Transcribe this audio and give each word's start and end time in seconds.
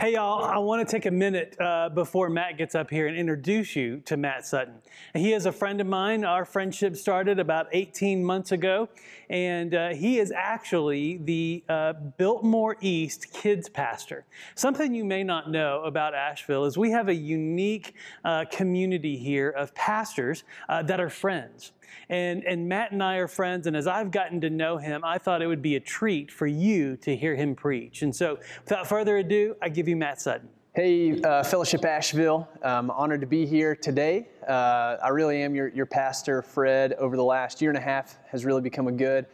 Hey, 0.00 0.12
y'all, 0.12 0.44
I 0.44 0.58
want 0.58 0.86
to 0.86 0.96
take 0.96 1.06
a 1.06 1.10
minute 1.10 1.56
uh, 1.58 1.88
before 1.88 2.30
Matt 2.30 2.56
gets 2.56 2.76
up 2.76 2.88
here 2.88 3.08
and 3.08 3.16
introduce 3.16 3.74
you 3.74 3.98
to 4.04 4.16
Matt 4.16 4.46
Sutton. 4.46 4.74
He 5.12 5.32
is 5.32 5.44
a 5.44 5.50
friend 5.50 5.80
of 5.80 5.88
mine. 5.88 6.24
Our 6.24 6.44
friendship 6.44 6.94
started 6.94 7.40
about 7.40 7.66
18 7.72 8.24
months 8.24 8.52
ago, 8.52 8.88
and 9.28 9.74
uh, 9.74 9.88
he 9.88 10.20
is 10.20 10.30
actually 10.30 11.16
the 11.16 11.64
uh, 11.68 11.94
Biltmore 12.16 12.76
East 12.80 13.32
kids 13.32 13.68
pastor. 13.68 14.24
Something 14.54 14.94
you 14.94 15.04
may 15.04 15.24
not 15.24 15.50
know 15.50 15.82
about 15.82 16.14
Asheville 16.14 16.64
is 16.64 16.78
we 16.78 16.92
have 16.92 17.08
a 17.08 17.14
unique 17.14 17.94
uh, 18.24 18.44
community 18.52 19.16
here 19.16 19.50
of 19.50 19.74
pastors 19.74 20.44
uh, 20.68 20.80
that 20.84 21.00
are 21.00 21.10
friends. 21.10 21.72
And, 22.08 22.44
and 22.44 22.68
Matt 22.68 22.92
and 22.92 23.02
I 23.02 23.16
are 23.16 23.28
friends, 23.28 23.66
and 23.66 23.76
as 23.76 23.86
I've 23.86 24.10
gotten 24.10 24.40
to 24.40 24.50
know 24.50 24.78
him, 24.78 25.04
I 25.04 25.18
thought 25.18 25.42
it 25.42 25.46
would 25.46 25.62
be 25.62 25.76
a 25.76 25.80
treat 25.80 26.30
for 26.30 26.46
you 26.46 26.96
to 26.98 27.14
hear 27.14 27.34
him 27.34 27.54
preach. 27.54 28.02
And 28.02 28.14
so, 28.14 28.38
without 28.64 28.86
further 28.86 29.18
ado, 29.18 29.56
I 29.60 29.68
give 29.68 29.88
you 29.88 29.96
Matt 29.96 30.20
Sutton. 30.20 30.48
Hey, 30.74 31.20
uh, 31.22 31.42
Fellowship 31.42 31.84
Asheville. 31.84 32.48
I'm 32.62 32.90
honored 32.90 33.20
to 33.22 33.26
be 33.26 33.44
here 33.44 33.74
today. 33.74 34.28
Uh, 34.48 34.96
I 35.02 35.08
really 35.08 35.42
am 35.42 35.54
your, 35.54 35.68
your 35.68 35.86
pastor, 35.86 36.40
Fred. 36.40 36.92
Over 36.94 37.16
the 37.16 37.24
last 37.24 37.60
year 37.60 37.70
and 37.70 37.78
a 37.78 37.80
half, 37.80 38.16
has 38.30 38.44
really 38.44 38.60
become 38.60 38.86
a 38.86 38.92
good 38.92 39.26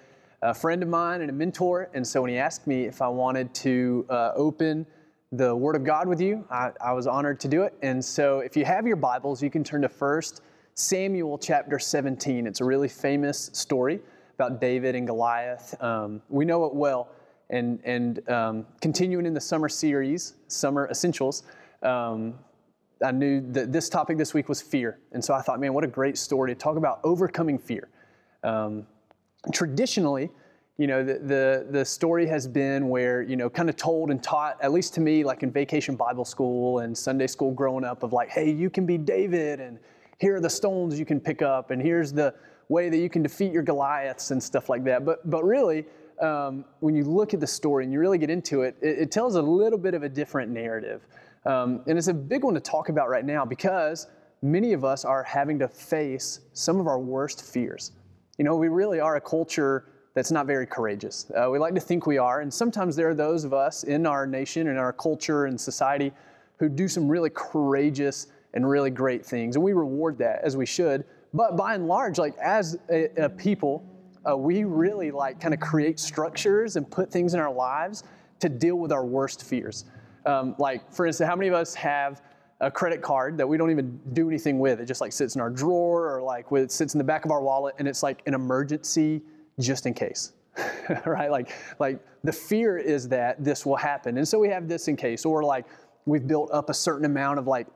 uh, 0.43 0.53
friend 0.53 0.83
of 0.83 0.89
mine 0.89 1.21
and 1.21 1.29
a 1.29 1.33
mentor. 1.33 1.91
And 1.93 2.07
so, 2.07 2.23
when 2.23 2.31
he 2.31 2.39
asked 2.39 2.67
me 2.67 2.85
if 2.85 3.03
I 3.03 3.09
wanted 3.09 3.53
to 3.57 4.07
uh, 4.09 4.33
open 4.35 4.87
the 5.33 5.55
Word 5.55 5.77
of 5.77 5.85
God 5.85 6.09
with 6.09 6.21
you, 6.21 6.47
I, 6.51 6.71
I 6.81 6.93
was 6.93 7.07
honored 7.07 7.41
to 7.41 7.49
do 7.49 7.63
it. 7.63 7.75
And 7.83 8.03
so, 8.03 8.41
if 8.41 8.57
you 8.57 8.65
have 8.65 8.87
your 8.87 8.97
Bibles, 8.97 9.43
you 9.43 9.51
can 9.51 9.63
turn 9.63 9.83
to 9.83 9.89
First 9.89 10.41
Samuel 10.77 11.39
chapter 11.39 11.79
17. 11.79 12.49
It's 12.49 12.61
a 12.61 12.65
really 12.65 12.89
famous 12.89 13.49
story 13.53 14.01
about 14.35 14.61
David 14.61 14.97
and 14.97 15.07
Goliath. 15.07 15.81
Um, 15.81 16.21
we 16.29 16.45
know 16.45 16.65
it 16.65 16.75
well. 16.75 17.11
And, 17.51 17.79
and 17.85 18.29
um, 18.29 18.67
continuing 18.81 19.25
in 19.25 19.35
the 19.35 19.41
summer 19.41 19.69
series, 19.69 20.35
Summer 20.49 20.89
Essentials, 20.91 21.45
um, 21.85 22.35
I 23.05 23.13
knew 23.13 23.41
that 23.53 23.73
this 23.73 23.89
topic 23.89 24.19
this 24.19 24.35
week 24.35 24.49
was 24.49 24.61
fear. 24.61 24.99
And 25.13 25.25
so 25.25 25.33
I 25.33 25.43
thought, 25.43 25.61
man, 25.61 25.75
what 25.75 25.85
a 25.85 25.89
great 25.89 26.19
story 26.19 26.53
to 26.53 26.59
talk 26.59 26.77
about 26.77 26.99
overcoming 27.05 27.59
fear. 27.59 27.89
Um, 28.43 28.85
traditionally, 29.53 30.31
you 30.77 30.89
know, 30.89 31.05
the, 31.05 31.21
the, 31.21 31.67
the, 31.71 31.85
story 31.85 32.27
has 32.27 32.49
been 32.49 32.89
where, 32.89 33.23
you 33.23 33.37
know, 33.37 33.49
kind 33.49 33.69
of 33.69 33.77
told 33.77 34.11
and 34.11 34.21
taught, 34.21 34.57
at 34.61 34.73
least 34.73 34.93
to 34.95 35.01
me, 35.01 35.23
like 35.23 35.45
in 35.45 35.53
vacation 35.53 35.95
Bible 35.95 36.25
school 36.25 36.81
and 36.81 36.99
Sunday 36.99 37.29
school 37.29 37.53
growing 37.53 37.85
up, 37.85 38.03
of 38.03 38.13
like, 38.13 38.29
hey, 38.29 38.51
you 38.51 38.69
can 38.71 38.85
be 38.85 38.99
David 38.99 39.61
and 39.61 39.79
here 40.19 40.37
are 40.37 40.41
the 40.41 40.51
stones 40.51 40.99
you 40.99 41.05
can 41.05 41.21
pick 41.21 41.43
up, 41.43 41.71
and 41.71 41.81
here's 41.81 42.13
the 42.13 42.35
way 42.69 42.89
that 42.89 42.99
you 42.99 43.11
can 43.11 43.23
defeat 43.23 43.53
your 43.53 43.63
Goliaths 43.63 44.31
and 44.31 44.43
stuff 44.43 44.69
like 44.69 44.85
that. 44.85 45.05
But, 45.05 45.29
but 45.29 45.45
really, 45.45 45.85
um, 46.21 46.65
when 46.81 46.95
you 46.95 47.05
look 47.05 47.35
at 47.35 47.41
the 47.41 47.47
story 47.47 47.85
and 47.85 47.93
you 47.93 47.99
really 47.99 48.19
get 48.19 48.31
into 48.31 48.63
it, 48.63 48.77
it, 48.81 48.99
it 48.99 49.13
tells 49.13 49.35
a 49.37 49.43
little 49.43 49.79
bit 49.79 49.95
of 49.95 50.03
a 50.03 50.09
different 50.09 50.51
narrative. 50.51 51.07
Um, 51.45 51.83
and 51.87 51.99
it's 51.99 52.09
a 52.09 52.15
big 52.15 52.45
one 52.45 52.55
to 52.55 52.61
talk 52.61 52.89
about 52.89 53.09
right 53.09 53.25
now 53.25 53.45
because 53.45 54.07
many 54.41 54.73
of 54.73 54.85
us 54.85 55.05
are 55.05 55.23
having 55.23 55.59
to 55.59 55.69
face 55.69 56.41
some 56.53 56.81
of 56.81 56.87
our 56.87 56.99
worst 56.99 57.43
fears. 57.43 57.93
You 58.39 58.45
know, 58.45 58.57
we 58.57 58.69
really 58.69 59.01
are 59.01 59.17
a 59.17 59.21
culture 59.21 59.87
that's 60.15 60.31
not 60.31 60.47
very 60.47 60.67
courageous. 60.67 61.31
Uh, 61.37 61.51
we 61.51 61.59
like 61.59 61.75
to 61.75 61.81
think 61.81 62.07
we 62.07 62.19
are, 62.19 62.41
and 62.41 62.53
sometimes 62.53 62.95
there 62.95 63.09
are 63.09 63.15
those 63.15 63.45
of 63.45 63.53
us 63.53 63.83
in 63.83 64.07
our 64.07 64.27
nation 64.27 64.69
and 64.69 64.79
our 64.79 64.93
culture 64.93 65.47
and 65.47 65.61
society 65.61 66.13
who 66.59 66.69
do 66.69 66.87
some 66.87 67.09
really 67.09 67.31
courageous 67.31 68.29
and 68.55 68.69
really 68.69 68.91
great 68.91 69.27
things. 69.27 69.57
And 69.57 69.65
we 69.65 69.73
reward 69.73 70.17
that 70.19 70.41
as 70.43 70.57
we 70.57 70.65
should. 70.65 71.05
But 71.35 71.57
by 71.57 71.75
and 71.75 71.87
large, 71.87 72.19
like 72.19 72.37
as 72.39 72.79
a, 72.91 73.09
a 73.17 73.29
people, 73.29 73.85
uh, 74.29 74.37
we 74.37 74.65
really 74.65 75.11
like 75.11 75.41
kind 75.41 75.53
of 75.53 75.61
create 75.61 75.99
structures 76.01 76.77
and 76.77 76.91
put 76.91 77.11
things 77.11 77.35
in 77.35 77.41
our 77.41 77.53
lives 77.53 78.05
to 78.41 78.49
deal 78.49 78.77
with 78.77 78.93
our 78.93 79.05
worst 79.05 79.45
fears. 79.45 79.85
Um, 80.25 80.55
like, 80.59 80.93
for 80.93 81.07
instance, 81.07 81.29
how 81.29 81.37
many 81.37 81.49
of 81.49 81.55
us 81.55 81.75
have 81.75 82.23
a 82.61 82.71
credit 82.71 83.03
card 83.03 83.37
that 83.37 83.47
we 83.47 83.59
don't 83.59 83.71
even 83.71 84.01
do 84.13 84.29
anything 84.29 84.59
with? 84.59 84.81
It 84.81 84.87
just 84.87 85.01
like 85.01 85.13
sits 85.13 85.35
in 85.35 85.41
our 85.41 85.51
drawer 85.51 86.15
or 86.15 86.23
like 86.23 86.47
it 86.53 86.71
sits 86.71 86.95
in 86.95 86.99
the 86.99 87.05
back 87.05 87.25
of 87.25 87.31
our 87.31 87.43
wallet 87.43 87.75
and 87.79 87.87
it's 87.87 88.03
like 88.03 88.23
an 88.27 88.35
emergency 88.35 89.23
just 89.61 89.87
in 89.87 89.95
case. 89.95 90.33
right? 91.05 91.31
Like, 91.31 91.53
like 91.81 92.01
the 92.23 92.33
fear 92.33 92.79
is 92.79 93.09
that 93.09 93.43
this 93.43 93.67
will 93.67 93.77
happen. 93.77 94.19
And 94.19 94.27
so 94.27 94.39
we 94.39 94.49
have 94.49 94.69
this 94.69 94.89
in 94.89 94.97
case. 94.97 95.25
Or 95.25 95.43
like 95.43 95.67
we've 96.07 96.27
built 96.27 96.51
up 96.53 96.71
a 96.71 96.75
certain 96.75 97.05
amount 97.05 97.39
of 97.39 97.47
like 97.47 97.67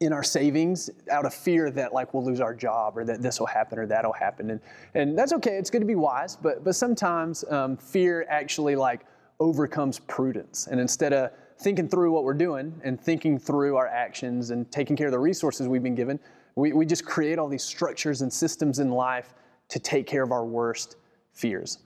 in 0.00 0.12
our 0.12 0.22
savings 0.22 0.90
out 1.10 1.26
of 1.26 1.34
fear 1.34 1.70
that 1.72 1.92
like 1.92 2.14
we'll 2.14 2.24
lose 2.24 2.40
our 2.40 2.54
job 2.54 2.96
or 2.96 3.04
that 3.04 3.20
this 3.20 3.40
will 3.40 3.48
happen 3.48 3.78
or 3.78 3.86
that'll 3.86 4.12
happen. 4.12 4.50
And 4.50 4.60
and 4.94 5.18
that's 5.18 5.32
okay. 5.34 5.56
It's 5.56 5.70
good 5.70 5.80
to 5.80 5.86
be 5.86 5.96
wise 5.96 6.36
but 6.36 6.64
but 6.64 6.74
sometimes 6.74 7.44
um, 7.50 7.76
fear 7.76 8.26
actually 8.28 8.76
like 8.76 9.06
overcomes 9.40 9.98
prudence. 10.00 10.68
And 10.68 10.80
instead 10.80 11.12
of 11.12 11.32
thinking 11.58 11.88
through 11.88 12.12
what 12.12 12.22
we're 12.22 12.34
doing 12.34 12.80
and 12.84 13.00
thinking 13.00 13.38
through 13.38 13.76
our 13.76 13.88
actions 13.88 14.50
and 14.50 14.70
taking 14.70 14.96
care 14.96 15.08
of 15.08 15.12
the 15.12 15.18
resources 15.18 15.66
we've 15.66 15.82
been 15.82 15.96
given 15.96 16.20
we, 16.58 16.72
we 16.72 16.84
just 16.84 17.04
create 17.04 17.38
all 17.38 17.48
these 17.48 17.62
structures 17.62 18.22
and 18.22 18.32
systems 18.32 18.80
in 18.80 18.90
life 18.90 19.34
to 19.68 19.78
take 19.78 20.06
care 20.06 20.24
of 20.24 20.32
our 20.32 20.44
worst 20.44 20.96
fears. 21.32 21.78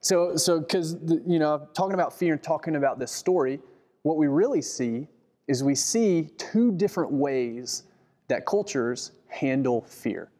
So 0.00 0.36
so 0.36 0.60
because 0.60 0.96
you 1.26 1.38
know 1.38 1.68
talking 1.74 1.94
about 1.94 2.12
fear 2.12 2.32
and 2.32 2.42
talking 2.42 2.76
about 2.76 2.98
this 2.98 3.12
story 3.12 3.60
what 4.02 4.16
we 4.16 4.26
really 4.26 4.60
see 4.60 5.06
is 5.48 5.62
we 5.62 5.74
see 5.74 6.30
two 6.38 6.72
different 6.72 7.12
ways 7.12 7.84
that 8.28 8.46
cultures 8.46 9.12
handle 9.28 9.82
fear. 9.82 10.30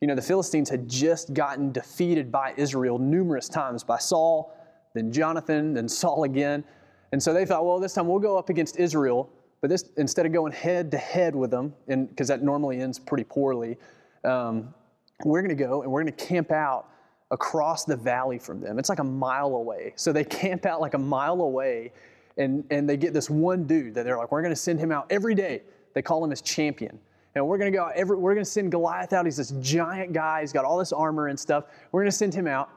You 0.00 0.08
know, 0.08 0.14
the 0.14 0.22
Philistines 0.22 0.68
had 0.68 0.88
just 0.88 1.32
gotten 1.32 1.70
defeated 1.70 2.32
by 2.32 2.54
Israel 2.56 2.98
numerous 2.98 3.48
times 3.48 3.84
by 3.84 3.98
Saul, 3.98 4.52
then 4.94 5.12
Jonathan, 5.12 5.74
then 5.74 5.88
Saul 5.88 6.24
again. 6.24 6.64
And 7.12 7.22
so 7.22 7.32
they 7.32 7.46
thought, 7.46 7.64
well, 7.64 7.78
this 7.78 7.94
time 7.94 8.08
we'll 8.08 8.18
go 8.18 8.36
up 8.36 8.48
against 8.48 8.78
Israel, 8.78 9.30
but 9.60 9.70
this 9.70 9.90
instead 9.96 10.26
of 10.26 10.32
going 10.32 10.52
head 10.52 10.90
to 10.90 10.98
head 10.98 11.36
with 11.36 11.50
them, 11.50 11.74
and 11.86 12.08
because 12.08 12.28
that 12.28 12.42
normally 12.42 12.80
ends 12.80 12.98
pretty 12.98 13.24
poorly, 13.24 13.76
um, 14.24 14.74
we're 15.24 15.42
going 15.42 15.56
to 15.56 15.64
go 15.64 15.82
and 15.82 15.92
we're 15.92 16.02
going 16.02 16.12
to 16.12 16.26
camp 16.26 16.50
out 16.50 16.88
across 17.30 17.84
the 17.84 17.96
valley 17.96 18.38
from 18.38 18.60
them. 18.60 18.78
It's 18.78 18.88
like 18.88 18.98
a 18.98 19.04
mile 19.04 19.54
away. 19.54 19.92
So 19.96 20.12
they 20.12 20.24
camp 20.24 20.66
out 20.66 20.80
like 20.80 20.94
a 20.94 20.98
mile 20.98 21.40
away 21.42 21.92
and, 22.36 22.64
and 22.70 22.88
they 22.88 22.96
get 22.96 23.12
this 23.12 23.28
one 23.28 23.64
dude 23.64 23.94
that 23.94 24.04
they're 24.04 24.16
like, 24.16 24.32
we're 24.32 24.42
going 24.42 24.52
to 24.54 24.56
send 24.56 24.78
him 24.78 24.92
out 24.92 25.06
every 25.10 25.34
day. 25.34 25.62
They 25.94 26.02
call 26.02 26.22
him 26.24 26.30
his 26.30 26.40
champion. 26.42 26.98
And 27.34 27.46
we're 27.46 27.58
going 27.58 27.72
to 27.72 27.76
go 27.76 27.84
out 27.84 27.92
every, 27.94 28.16
we're 28.16 28.34
going 28.34 28.44
to 28.44 28.50
send 28.50 28.70
Goliath 28.70 29.12
out. 29.12 29.24
He's 29.24 29.36
this 29.38 29.52
giant 29.60 30.12
guy. 30.12 30.40
He's 30.42 30.52
got 30.52 30.64
all 30.64 30.78
this 30.78 30.92
armor 30.92 31.28
and 31.28 31.38
stuff. 31.38 31.64
We're 31.90 32.02
going 32.02 32.10
to 32.10 32.16
send 32.16 32.34
him 32.34 32.46
out. 32.46 32.70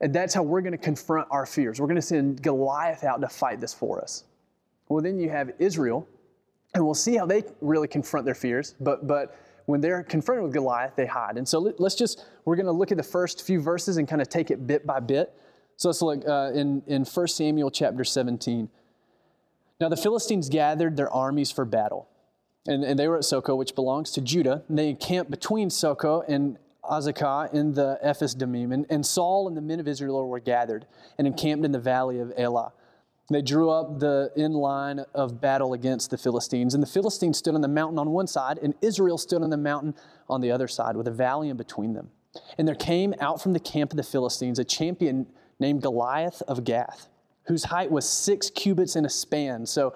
And 0.00 0.12
that's 0.12 0.34
how 0.34 0.42
we're 0.42 0.60
going 0.60 0.72
to 0.72 0.78
confront 0.78 1.28
our 1.30 1.46
fears. 1.46 1.80
We're 1.80 1.86
going 1.86 1.96
to 1.96 2.02
send 2.02 2.42
Goliath 2.42 3.04
out 3.04 3.20
to 3.20 3.28
fight 3.28 3.60
this 3.60 3.72
for 3.72 4.00
us. 4.00 4.24
Well, 4.88 5.02
then 5.02 5.18
you 5.18 5.30
have 5.30 5.52
Israel, 5.58 6.08
and 6.74 6.84
we'll 6.84 6.94
see 6.94 7.16
how 7.16 7.24
they 7.24 7.44
really 7.60 7.88
confront 7.88 8.26
their 8.26 8.34
fears. 8.34 8.74
But, 8.80 9.06
but 9.06 9.36
when 9.66 9.80
they're 9.80 10.02
confronted 10.02 10.44
with 10.44 10.52
Goliath, 10.52 10.96
they 10.96 11.06
hide. 11.06 11.38
And 11.38 11.46
so 11.46 11.60
let's 11.78 11.94
just, 11.94 12.26
we're 12.44 12.56
going 12.56 12.66
to 12.66 12.72
look 12.72 12.90
at 12.90 12.96
the 12.96 13.02
first 13.02 13.46
few 13.46 13.60
verses 13.60 13.96
and 13.96 14.08
kind 14.08 14.20
of 14.20 14.28
take 14.28 14.50
it 14.50 14.66
bit 14.66 14.84
by 14.84 14.98
bit. 14.98 15.32
So 15.76 15.88
let's 15.88 16.02
look 16.02 16.26
uh, 16.26 16.52
in, 16.54 16.82
in 16.86 17.04
1 17.04 17.28
Samuel 17.28 17.70
chapter 17.70 18.04
17. 18.04 18.68
Now 19.80 19.88
the 19.88 19.96
Philistines 19.96 20.48
gathered 20.48 20.96
their 20.96 21.10
armies 21.10 21.50
for 21.50 21.64
battle. 21.64 22.08
And, 22.66 22.84
and 22.84 22.98
they 22.98 23.08
were 23.08 23.16
at 23.16 23.24
Socoh, 23.24 23.56
which 23.56 23.74
belongs 23.74 24.12
to 24.12 24.20
Judah. 24.20 24.62
And 24.68 24.78
they 24.78 24.90
encamped 24.90 25.30
between 25.30 25.68
Socoh 25.68 26.22
and 26.28 26.58
Azekah 26.84 27.52
in 27.52 27.74
the 27.74 27.98
Ephes 28.00 28.34
Dammim. 28.34 28.72
And, 28.72 28.86
and 28.88 29.04
Saul 29.04 29.48
and 29.48 29.56
the 29.56 29.60
men 29.60 29.80
of 29.80 29.88
Israel 29.88 30.28
were 30.28 30.40
gathered 30.40 30.86
and 31.18 31.26
encamped 31.26 31.64
in 31.64 31.72
the 31.72 31.80
valley 31.80 32.20
of 32.20 32.32
Elah. 32.36 32.72
They 33.30 33.42
drew 33.42 33.70
up 33.70 33.98
the 33.98 34.30
in 34.36 34.52
line 34.52 35.04
of 35.14 35.40
battle 35.40 35.72
against 35.72 36.10
the 36.10 36.18
Philistines. 36.18 36.74
And 36.74 36.82
the 36.82 36.88
Philistines 36.88 37.38
stood 37.38 37.54
on 37.54 37.60
the 37.60 37.68
mountain 37.68 37.98
on 37.98 38.10
one 38.10 38.26
side, 38.26 38.58
and 38.58 38.74
Israel 38.82 39.16
stood 39.16 39.42
on 39.42 39.50
the 39.50 39.56
mountain 39.56 39.94
on 40.28 40.40
the 40.40 40.50
other 40.50 40.68
side, 40.68 40.96
with 40.96 41.08
a 41.08 41.12
valley 41.12 41.48
in 41.48 41.56
between 41.56 41.94
them. 41.94 42.10
And 42.58 42.66
there 42.66 42.74
came 42.74 43.14
out 43.20 43.42
from 43.42 43.52
the 43.52 43.60
camp 43.60 43.92
of 43.92 43.96
the 43.96 44.02
Philistines 44.02 44.58
a 44.58 44.64
champion 44.64 45.26
named 45.62 45.80
Goliath 45.80 46.42
of 46.42 46.64
Gath, 46.64 47.08
whose 47.44 47.64
height 47.64 47.90
was 47.90 48.06
six 48.06 48.50
cubits 48.50 48.96
in 48.96 49.06
a 49.06 49.08
span. 49.08 49.64
So, 49.64 49.94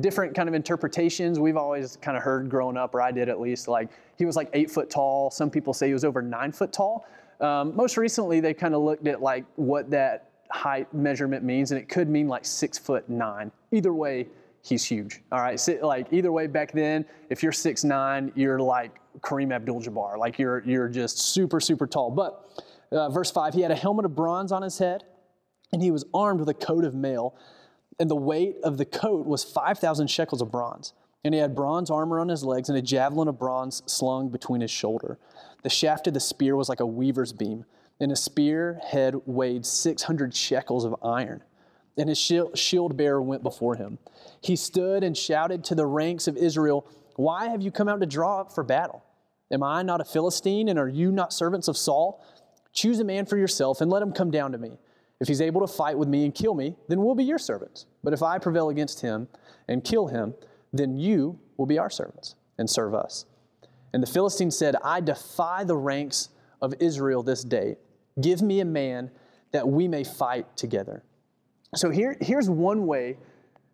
different 0.00 0.34
kind 0.34 0.48
of 0.48 0.54
interpretations. 0.54 1.40
We've 1.40 1.56
always 1.56 1.96
kind 1.96 2.16
of 2.16 2.22
heard 2.22 2.48
growing 2.48 2.76
up, 2.76 2.94
or 2.94 3.02
I 3.02 3.10
did 3.10 3.28
at 3.28 3.40
least, 3.40 3.66
like 3.66 3.88
he 4.16 4.24
was 4.24 4.36
like 4.36 4.50
eight 4.52 4.70
foot 4.70 4.90
tall. 4.90 5.30
Some 5.32 5.50
people 5.50 5.74
say 5.74 5.88
he 5.88 5.92
was 5.92 6.04
over 6.04 6.22
nine 6.22 6.52
foot 6.52 6.72
tall. 6.72 7.06
Um, 7.40 7.74
most 7.74 7.96
recently, 7.96 8.38
they 8.40 8.54
kind 8.54 8.74
of 8.74 8.82
looked 8.82 9.06
at 9.08 9.20
like 9.20 9.44
what 9.56 9.90
that 9.90 10.30
height 10.50 10.92
measurement 10.94 11.42
means, 11.42 11.72
and 11.72 11.80
it 11.80 11.88
could 11.88 12.08
mean 12.08 12.28
like 12.28 12.44
six 12.44 12.78
foot 12.78 13.08
nine. 13.08 13.50
Either 13.72 13.92
way, 13.92 14.28
he's 14.62 14.84
huge. 14.84 15.22
All 15.32 15.40
right, 15.40 15.58
so, 15.58 15.78
like 15.82 16.06
either 16.12 16.32
way, 16.32 16.46
back 16.46 16.72
then, 16.72 17.04
if 17.30 17.42
you're 17.42 17.52
six 17.52 17.84
nine, 17.84 18.32
you're 18.34 18.60
like 18.60 19.00
Kareem 19.20 19.52
Abdul-Jabbar. 19.52 20.18
Like 20.18 20.38
you're 20.38 20.62
you're 20.64 20.88
just 20.88 21.18
super 21.18 21.60
super 21.60 21.86
tall. 21.86 22.10
But 22.10 22.64
uh, 22.92 23.08
verse 23.10 23.30
5 23.30 23.54
He 23.54 23.62
had 23.62 23.70
a 23.70 23.76
helmet 23.76 24.04
of 24.04 24.14
bronze 24.14 24.52
on 24.52 24.62
his 24.62 24.78
head, 24.78 25.04
and 25.72 25.82
he 25.82 25.90
was 25.90 26.04
armed 26.14 26.40
with 26.40 26.48
a 26.48 26.54
coat 26.54 26.84
of 26.84 26.94
mail. 26.94 27.36
And 27.98 28.10
the 28.10 28.16
weight 28.16 28.56
of 28.62 28.76
the 28.76 28.84
coat 28.84 29.26
was 29.26 29.42
5,000 29.42 30.08
shekels 30.08 30.42
of 30.42 30.52
bronze. 30.52 30.92
And 31.24 31.34
he 31.34 31.40
had 31.40 31.54
bronze 31.54 31.90
armor 31.90 32.20
on 32.20 32.28
his 32.28 32.44
legs 32.44 32.68
and 32.68 32.76
a 32.76 32.82
javelin 32.82 33.26
of 33.26 33.38
bronze 33.38 33.82
slung 33.86 34.28
between 34.28 34.60
his 34.60 34.70
shoulder. 34.70 35.18
The 35.62 35.70
shaft 35.70 36.06
of 36.06 36.14
the 36.14 36.20
spear 36.20 36.56
was 36.56 36.68
like 36.68 36.80
a 36.80 36.86
weaver's 36.86 37.32
beam, 37.32 37.64
and 37.98 38.12
a 38.12 38.16
spear 38.16 38.78
head 38.86 39.14
weighed 39.24 39.64
600 39.64 40.34
shekels 40.34 40.84
of 40.84 40.94
iron. 41.02 41.42
and 41.98 42.10
his 42.10 42.18
shield 42.18 42.96
bearer 42.98 43.22
went 43.22 43.42
before 43.42 43.76
him. 43.76 43.98
He 44.42 44.54
stood 44.54 45.02
and 45.02 45.16
shouted 45.16 45.64
to 45.64 45.74
the 45.74 45.86
ranks 45.86 46.28
of 46.28 46.36
Israel, 46.36 46.86
Why 47.16 47.48
have 47.48 47.62
you 47.62 47.70
come 47.70 47.88
out 47.88 48.00
to 48.00 48.06
draw 48.06 48.42
up 48.42 48.52
for 48.52 48.62
battle? 48.62 49.02
Am 49.50 49.62
I 49.62 49.82
not 49.82 50.02
a 50.02 50.04
Philistine, 50.04 50.68
and 50.68 50.78
are 50.78 50.88
you 50.88 51.10
not 51.10 51.32
servants 51.32 51.68
of 51.68 51.76
Saul? 51.76 52.22
Choose 52.76 53.00
a 53.00 53.04
man 53.04 53.24
for 53.24 53.38
yourself 53.38 53.80
and 53.80 53.90
let 53.90 54.02
him 54.02 54.12
come 54.12 54.30
down 54.30 54.52
to 54.52 54.58
me. 54.58 54.78
If 55.18 55.28
he's 55.28 55.40
able 55.40 55.62
to 55.62 55.66
fight 55.66 55.96
with 55.96 56.08
me 56.08 56.26
and 56.26 56.34
kill 56.34 56.54
me, 56.54 56.76
then 56.88 57.02
we'll 57.02 57.14
be 57.14 57.24
your 57.24 57.38
servants. 57.38 57.86
But 58.04 58.12
if 58.12 58.22
I 58.22 58.38
prevail 58.38 58.68
against 58.68 59.00
him 59.00 59.28
and 59.66 59.82
kill 59.82 60.08
him, 60.08 60.34
then 60.74 60.94
you 60.94 61.38
will 61.56 61.64
be 61.64 61.78
our 61.78 61.88
servants 61.88 62.34
and 62.58 62.68
serve 62.68 62.94
us. 62.94 63.24
And 63.94 64.02
the 64.02 64.06
Philistine 64.06 64.50
said, 64.50 64.76
I 64.84 65.00
defy 65.00 65.64
the 65.64 65.76
ranks 65.76 66.28
of 66.60 66.74
Israel 66.78 67.22
this 67.22 67.42
day. 67.42 67.76
Give 68.20 68.42
me 68.42 68.60
a 68.60 68.64
man 68.64 69.10
that 69.52 69.66
we 69.66 69.88
may 69.88 70.04
fight 70.04 70.54
together. 70.54 71.02
So 71.74 71.88
here, 71.88 72.16
here's 72.20 72.50
one 72.50 72.86
way 72.86 73.16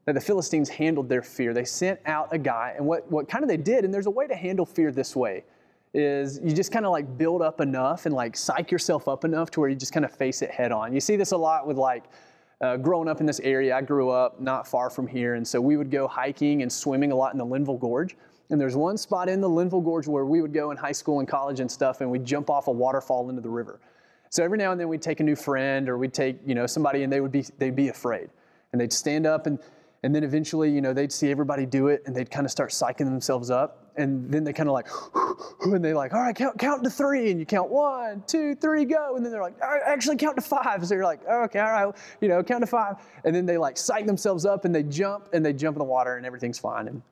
that 0.04 0.14
the 0.14 0.20
Philistines 0.20 0.68
handled 0.68 1.08
their 1.08 1.22
fear. 1.22 1.52
They 1.52 1.64
sent 1.64 1.98
out 2.06 2.28
a 2.32 2.38
guy, 2.38 2.74
and 2.76 2.86
what, 2.86 3.10
what 3.10 3.28
kind 3.28 3.42
of 3.42 3.48
they 3.48 3.56
did, 3.56 3.84
and 3.84 3.92
there's 3.92 4.06
a 4.06 4.10
way 4.10 4.28
to 4.28 4.34
handle 4.34 4.66
fear 4.66 4.92
this 4.92 5.16
way, 5.16 5.44
is 5.94 6.40
you 6.42 6.52
just 6.52 6.72
kind 6.72 6.86
of 6.86 6.92
like 6.92 7.18
build 7.18 7.42
up 7.42 7.60
enough 7.60 8.06
and 8.06 8.14
like 8.14 8.36
psych 8.36 8.70
yourself 8.70 9.08
up 9.08 9.24
enough 9.24 9.50
to 9.50 9.60
where 9.60 9.68
you 9.68 9.76
just 9.76 9.92
kind 9.92 10.04
of 10.04 10.12
face 10.12 10.42
it 10.42 10.50
head 10.50 10.72
on. 10.72 10.92
You 10.92 11.00
see 11.00 11.16
this 11.16 11.32
a 11.32 11.36
lot 11.36 11.66
with 11.66 11.76
like 11.76 12.04
uh, 12.62 12.76
growing 12.76 13.08
up 13.08 13.20
in 13.20 13.26
this 13.26 13.40
area. 13.40 13.76
I 13.76 13.82
grew 13.82 14.10
up 14.10 14.40
not 14.40 14.66
far 14.66 14.88
from 14.88 15.06
here, 15.06 15.34
and 15.34 15.46
so 15.46 15.60
we 15.60 15.76
would 15.76 15.90
go 15.90 16.06
hiking 16.06 16.62
and 16.62 16.72
swimming 16.72 17.12
a 17.12 17.14
lot 17.14 17.32
in 17.32 17.38
the 17.38 17.44
Linville 17.44 17.76
Gorge. 17.76 18.16
And 18.50 18.60
there's 18.60 18.76
one 18.76 18.96
spot 18.96 19.28
in 19.28 19.40
the 19.40 19.48
Linville 19.48 19.80
Gorge 19.80 20.06
where 20.06 20.24
we 20.24 20.40
would 20.42 20.52
go 20.52 20.70
in 20.70 20.76
high 20.76 20.92
school 20.92 21.20
and 21.20 21.28
college 21.28 21.60
and 21.60 21.70
stuff, 21.70 22.00
and 22.00 22.10
we'd 22.10 22.24
jump 22.24 22.50
off 22.50 22.68
a 22.68 22.70
waterfall 22.70 23.28
into 23.30 23.42
the 23.42 23.48
river. 23.48 23.80
So 24.30 24.42
every 24.42 24.56
now 24.56 24.72
and 24.72 24.80
then 24.80 24.88
we'd 24.88 25.02
take 25.02 25.20
a 25.20 25.22
new 25.22 25.36
friend 25.36 25.88
or 25.88 25.98
we'd 25.98 26.14
take, 26.14 26.38
you 26.46 26.54
know, 26.54 26.66
somebody 26.66 27.02
and 27.02 27.12
they 27.12 27.20
would 27.20 27.32
be 27.32 27.44
they'd 27.58 27.76
be 27.76 27.88
afraid. 27.88 28.30
And 28.72 28.80
they'd 28.80 28.92
stand 28.92 29.26
up 29.26 29.46
and 29.46 29.58
and 30.04 30.14
then 30.14 30.24
eventually, 30.24 30.68
you 30.70 30.80
know, 30.80 30.92
they'd 30.92 31.12
see 31.12 31.30
everybody 31.30 31.64
do 31.64 31.86
it 31.86 32.02
and 32.06 32.16
they'd 32.16 32.30
kind 32.30 32.44
of 32.44 32.50
start 32.50 32.70
psyching 32.70 33.04
themselves 33.04 33.50
up. 33.50 33.90
And 33.96 34.32
then 34.32 34.42
they 34.42 34.52
kind 34.52 34.68
of 34.68 34.72
like, 34.72 34.88
and 35.62 35.84
they 35.84 35.94
like, 35.94 36.12
all 36.12 36.20
right, 36.20 36.34
count, 36.34 36.58
count 36.58 36.82
to 36.82 36.90
three. 36.90 37.30
And 37.30 37.38
you 37.38 37.46
count 37.46 37.70
one, 37.70 38.24
two, 38.26 38.56
three, 38.56 38.84
go. 38.84 39.14
And 39.14 39.24
then 39.24 39.30
they're 39.30 39.42
like, 39.42 39.54
actually 39.62 40.16
count 40.16 40.36
to 40.36 40.42
five. 40.42 40.84
So 40.84 40.94
you're 40.94 41.04
like, 41.04 41.20
okay, 41.28 41.60
all 41.60 41.70
right, 41.70 41.94
you 42.20 42.26
know, 42.26 42.42
count 42.42 42.62
to 42.62 42.66
five. 42.66 42.96
And 43.24 43.34
then 43.34 43.46
they 43.46 43.58
like 43.58 43.76
psych 43.76 44.06
themselves 44.06 44.44
up 44.44 44.64
and 44.64 44.74
they 44.74 44.82
jump 44.82 45.28
and 45.32 45.46
they 45.46 45.52
jump 45.52 45.76
in 45.76 45.78
the 45.78 45.84
water 45.84 46.16
and 46.16 46.26
everything's 46.26 46.58
fine. 46.58 46.88
And, 46.88 47.02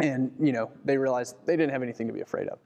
and 0.00 0.32
you 0.40 0.52
know, 0.52 0.72
they 0.84 0.98
realize 0.98 1.36
they 1.46 1.56
didn't 1.56 1.70
have 1.70 1.82
anything 1.82 2.08
to 2.08 2.12
be 2.12 2.22
afraid 2.22 2.48
of. 2.48 2.58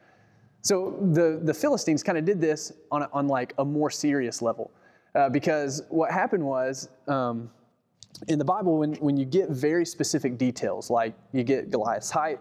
So 0.62 0.96
the, 1.12 1.38
the 1.43 1.55
Philistines 1.55 2.02
kind 2.02 2.17
of 2.17 2.25
did 2.25 2.40
this 2.40 2.72
on, 2.90 3.06
on 3.12 3.29
like 3.29 3.52
a 3.58 3.64
more 3.64 3.90
serious 3.90 4.40
level. 4.40 4.70
Uh, 5.14 5.29
because 5.29 5.82
what 5.90 6.11
happened 6.11 6.44
was, 6.44 6.88
um, 7.08 7.50
in 8.28 8.38
the 8.38 8.44
Bible, 8.44 8.78
when, 8.78 8.94
when 8.94 9.16
you 9.16 9.24
get 9.24 9.50
very 9.50 9.84
specific 9.84 10.38
details, 10.38 10.90
like 10.90 11.14
you 11.32 11.44
get 11.44 11.70
Goliath's 11.70 12.10
height, 12.10 12.40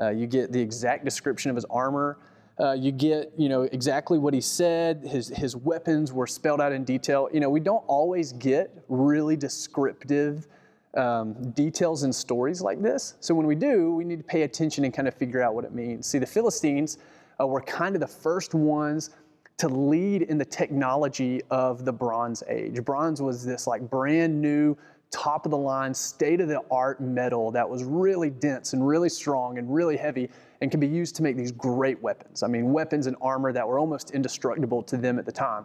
uh, 0.00 0.10
you 0.10 0.26
get 0.26 0.52
the 0.52 0.60
exact 0.60 1.04
description 1.04 1.50
of 1.50 1.56
his 1.56 1.66
armor, 1.66 2.18
uh, 2.58 2.72
you 2.72 2.92
get 2.92 3.32
you 3.38 3.48
know 3.48 3.62
exactly 3.62 4.18
what 4.18 4.34
he 4.34 4.40
said, 4.40 5.02
his, 5.06 5.28
his 5.28 5.56
weapons 5.56 6.12
were 6.12 6.26
spelled 6.26 6.60
out 6.60 6.72
in 6.72 6.84
detail. 6.84 7.28
You 7.32 7.40
know, 7.40 7.48
we 7.48 7.60
don't 7.60 7.84
always 7.86 8.32
get 8.32 8.84
really 8.88 9.36
descriptive 9.36 10.46
um, 10.94 11.50
details 11.52 12.02
and 12.02 12.14
stories 12.14 12.60
like 12.60 12.82
this. 12.82 13.14
So 13.20 13.34
when 13.34 13.46
we 13.46 13.54
do, 13.54 13.94
we 13.94 14.04
need 14.04 14.18
to 14.18 14.24
pay 14.24 14.42
attention 14.42 14.84
and 14.84 14.92
kind 14.92 15.08
of 15.08 15.14
figure 15.14 15.42
out 15.42 15.54
what 15.54 15.64
it 15.64 15.72
means. 15.72 16.06
See, 16.06 16.18
the 16.18 16.26
Philistines 16.26 16.98
uh, 17.40 17.46
were 17.46 17.60
kind 17.60 17.94
of 17.94 18.00
the 18.00 18.08
first 18.08 18.54
ones 18.54 19.10
to 19.58 19.68
lead 19.68 20.22
in 20.22 20.38
the 20.38 20.44
technology 20.44 21.42
of 21.50 21.84
the 21.84 21.92
Bronze 21.92 22.42
Age. 22.48 22.82
Bronze 22.82 23.20
was 23.20 23.44
this 23.44 23.66
like 23.66 23.88
brand 23.88 24.40
new, 24.40 24.76
top 25.10 25.44
of 25.44 25.50
the 25.50 25.58
line, 25.58 25.92
state 25.92 26.40
of 26.40 26.48
the 26.48 26.60
art 26.70 27.00
metal 27.00 27.50
that 27.50 27.68
was 27.68 27.84
really 27.84 28.30
dense 28.30 28.72
and 28.72 28.86
really 28.86 29.08
strong 29.08 29.58
and 29.58 29.72
really 29.72 29.96
heavy 29.96 30.28
and 30.60 30.70
can 30.70 30.80
be 30.80 30.86
used 30.86 31.16
to 31.16 31.22
make 31.22 31.36
these 31.36 31.52
great 31.52 32.00
weapons. 32.02 32.42
I 32.42 32.46
mean, 32.46 32.72
weapons 32.72 33.06
and 33.06 33.16
armor 33.20 33.52
that 33.52 33.66
were 33.66 33.78
almost 33.78 34.12
indestructible 34.12 34.82
to 34.84 34.96
them 34.96 35.18
at 35.18 35.26
the 35.26 35.32
time. 35.32 35.64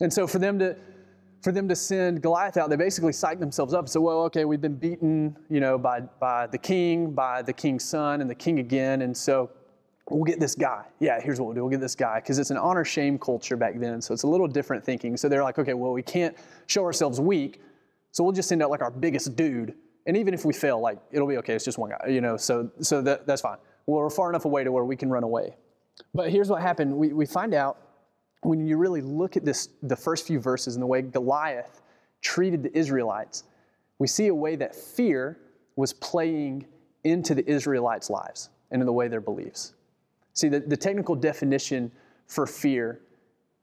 And 0.00 0.12
so 0.12 0.26
for 0.26 0.38
them 0.38 0.58
to 0.58 0.76
for 1.44 1.52
them 1.52 1.68
to 1.68 1.76
send 1.76 2.22
Goliath 2.22 2.56
out, 2.56 2.70
they 2.70 2.76
basically 2.76 3.12
psyched 3.12 3.38
themselves 3.38 3.74
up. 3.74 3.86
So, 3.86 4.00
well, 4.00 4.22
okay, 4.22 4.46
we've 4.46 4.62
been 4.62 4.76
beaten, 4.76 5.36
you 5.50 5.60
know, 5.60 5.76
by, 5.76 6.00
by 6.00 6.46
the 6.46 6.56
king, 6.56 7.10
by 7.10 7.42
the 7.42 7.52
king's 7.52 7.84
son, 7.84 8.22
and 8.22 8.30
the 8.30 8.34
king 8.34 8.60
again. 8.60 9.02
And 9.02 9.14
so 9.14 9.50
we'll 10.08 10.24
get 10.24 10.40
this 10.40 10.54
guy. 10.54 10.86
Yeah, 11.00 11.20
here's 11.20 11.38
what 11.38 11.48
we'll 11.48 11.54
do. 11.54 11.60
We'll 11.60 11.70
get 11.70 11.82
this 11.82 11.94
guy 11.94 12.20
because 12.20 12.38
it's 12.38 12.50
an 12.50 12.56
honor 12.56 12.82
shame 12.82 13.18
culture 13.18 13.58
back 13.58 13.78
then. 13.78 14.00
So 14.00 14.14
it's 14.14 14.22
a 14.22 14.26
little 14.26 14.48
different 14.48 14.82
thinking. 14.82 15.18
So 15.18 15.28
they're 15.28 15.42
like, 15.42 15.58
okay, 15.58 15.74
well, 15.74 15.92
we 15.92 16.02
can't 16.02 16.34
show 16.66 16.82
ourselves 16.82 17.20
weak. 17.20 17.60
So 18.14 18.22
we'll 18.22 18.32
just 18.32 18.48
send 18.48 18.62
out 18.62 18.70
like 18.70 18.80
our 18.80 18.92
biggest 18.92 19.34
dude. 19.34 19.74
And 20.06 20.16
even 20.16 20.34
if 20.34 20.44
we 20.44 20.52
fail, 20.52 20.80
like 20.80 20.98
it'll 21.10 21.26
be 21.26 21.36
okay. 21.38 21.54
It's 21.54 21.64
just 21.64 21.78
one 21.78 21.90
guy, 21.90 22.08
you 22.08 22.20
know. 22.20 22.36
So 22.36 22.70
so 22.80 23.02
that, 23.02 23.26
that's 23.26 23.42
fine. 23.42 23.58
We're 23.86 24.08
far 24.08 24.30
enough 24.30 24.44
away 24.44 24.62
to 24.62 24.70
where 24.70 24.84
we 24.84 24.94
can 24.94 25.10
run 25.10 25.24
away. 25.24 25.56
But 26.14 26.30
here's 26.30 26.48
what 26.48 26.62
happened. 26.62 26.96
We, 26.96 27.12
we 27.12 27.26
find 27.26 27.54
out 27.54 27.76
when 28.42 28.64
you 28.66 28.76
really 28.76 29.00
look 29.00 29.36
at 29.36 29.44
this, 29.44 29.68
the 29.82 29.96
first 29.96 30.26
few 30.28 30.38
verses 30.38 30.76
and 30.76 30.82
the 30.82 30.86
way 30.86 31.02
Goliath 31.02 31.82
treated 32.20 32.62
the 32.62 32.78
Israelites, 32.78 33.44
we 33.98 34.06
see 34.06 34.28
a 34.28 34.34
way 34.34 34.54
that 34.56 34.76
fear 34.76 35.40
was 35.76 35.92
playing 35.92 36.66
into 37.02 37.34
the 37.34 37.48
Israelites' 37.50 38.10
lives 38.10 38.50
and 38.70 38.80
in 38.80 38.86
the 38.86 38.92
way 38.92 39.08
their 39.08 39.20
beliefs. 39.20 39.74
See, 40.34 40.48
the, 40.48 40.60
the 40.60 40.76
technical 40.76 41.16
definition 41.16 41.90
for 42.26 42.46
fear, 42.46 43.00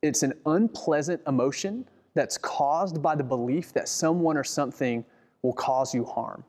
it's 0.02 0.24
an 0.24 0.34
unpleasant 0.46 1.22
emotion 1.26 1.86
that's 2.14 2.38
caused 2.38 3.02
by 3.02 3.16
the 3.16 3.24
belief 3.24 3.74
that 3.74 3.88
someone 3.88 4.38
or 4.38 4.44
something 4.44 5.06
will 5.42 5.54
cause 5.54 5.94
you 5.94 6.04
harm. 6.04 6.44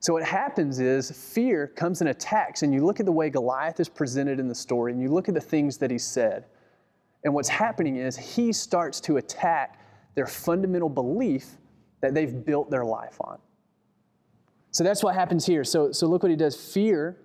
So 0.00 0.14
what 0.14 0.24
happens 0.24 0.80
is 0.80 1.10
fear 1.10 1.66
comes 1.66 2.00
and 2.00 2.10
attacks, 2.10 2.62
and 2.62 2.72
you 2.72 2.84
look 2.84 3.00
at 3.00 3.06
the 3.06 3.12
way 3.12 3.28
Goliath 3.28 3.80
is 3.80 3.88
presented 3.88 4.40
in 4.40 4.48
the 4.48 4.54
story, 4.54 4.92
and 4.92 5.00
you 5.00 5.08
look 5.08 5.28
at 5.28 5.34
the 5.34 5.40
things 5.40 5.76
that 5.78 5.90
he 5.90 5.98
said. 5.98 6.46
And 7.22 7.34
what's 7.34 7.50
happening 7.50 7.96
is 7.96 8.16
he 8.16 8.52
starts 8.52 8.98
to 9.02 9.18
attack 9.18 9.78
their 10.14 10.26
fundamental 10.26 10.88
belief 10.88 11.56
that 12.00 12.14
they've 12.14 12.44
built 12.44 12.70
their 12.70 12.84
life 12.84 13.16
on. 13.20 13.38
So 14.70 14.84
that's 14.84 15.04
what 15.04 15.14
happens 15.14 15.44
here. 15.44 15.64
So, 15.64 15.92
so 15.92 16.06
look 16.06 16.22
what 16.22 16.30
he 16.30 16.36
does. 16.36 16.56
Fear 16.56 17.18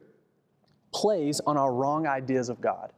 plays 0.94 1.40
on 1.46 1.58
our 1.58 1.74
wrong 1.74 2.08
ideas 2.08 2.50
of 2.50 2.60
God. 2.60 2.92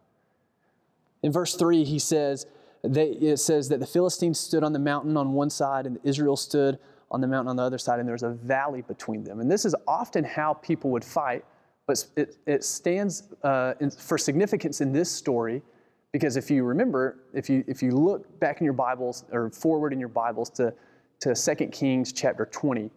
In 1.21 1.31
verse 1.31 1.55
3, 1.55 1.83
he 1.83 1.99
says, 1.99 2.47
they, 2.87 3.09
it 3.11 3.37
says 3.37 3.69
that 3.69 3.79
the 3.79 3.87
Philistines 3.87 4.39
stood 4.39 4.63
on 4.63 4.73
the 4.73 4.79
mountain 4.79 5.17
on 5.17 5.33
one 5.33 5.49
side 5.49 5.85
and 5.85 5.99
Israel 6.03 6.35
stood 6.35 6.79
on 7.09 7.21
the 7.21 7.27
mountain 7.27 7.49
on 7.49 7.55
the 7.55 7.63
other 7.63 7.77
side, 7.77 7.99
and 7.99 8.07
there 8.07 8.13
was 8.13 8.23
a 8.23 8.31
valley 8.31 8.81
between 8.81 9.23
them. 9.23 9.39
And 9.39 9.49
this 9.49 9.63
is 9.63 9.73
often 9.87 10.23
how 10.23 10.55
people 10.55 10.89
would 10.91 11.05
fight, 11.05 11.45
but 11.85 12.05
it, 12.17 12.35
it 12.45 12.63
stands 12.63 13.29
uh, 13.43 13.75
in, 13.79 13.89
for 13.91 14.17
significance 14.17 14.81
in 14.81 14.91
this 14.91 15.09
story 15.09 15.61
because 16.11 16.35
if 16.37 16.49
you 16.49 16.63
remember, 16.63 17.19
if 17.33 17.49
you, 17.49 17.63
if 17.67 17.83
you 17.83 17.91
look 17.91 18.39
back 18.39 18.59
in 18.59 18.65
your 18.65 18.73
Bibles 18.73 19.25
or 19.31 19.49
forward 19.51 19.93
in 19.93 19.99
your 19.99 20.09
Bibles 20.09 20.49
to, 20.51 20.73
to 21.19 21.35
2 21.35 21.67
Kings 21.67 22.11
chapter 22.11 22.45
20, 22.45 22.89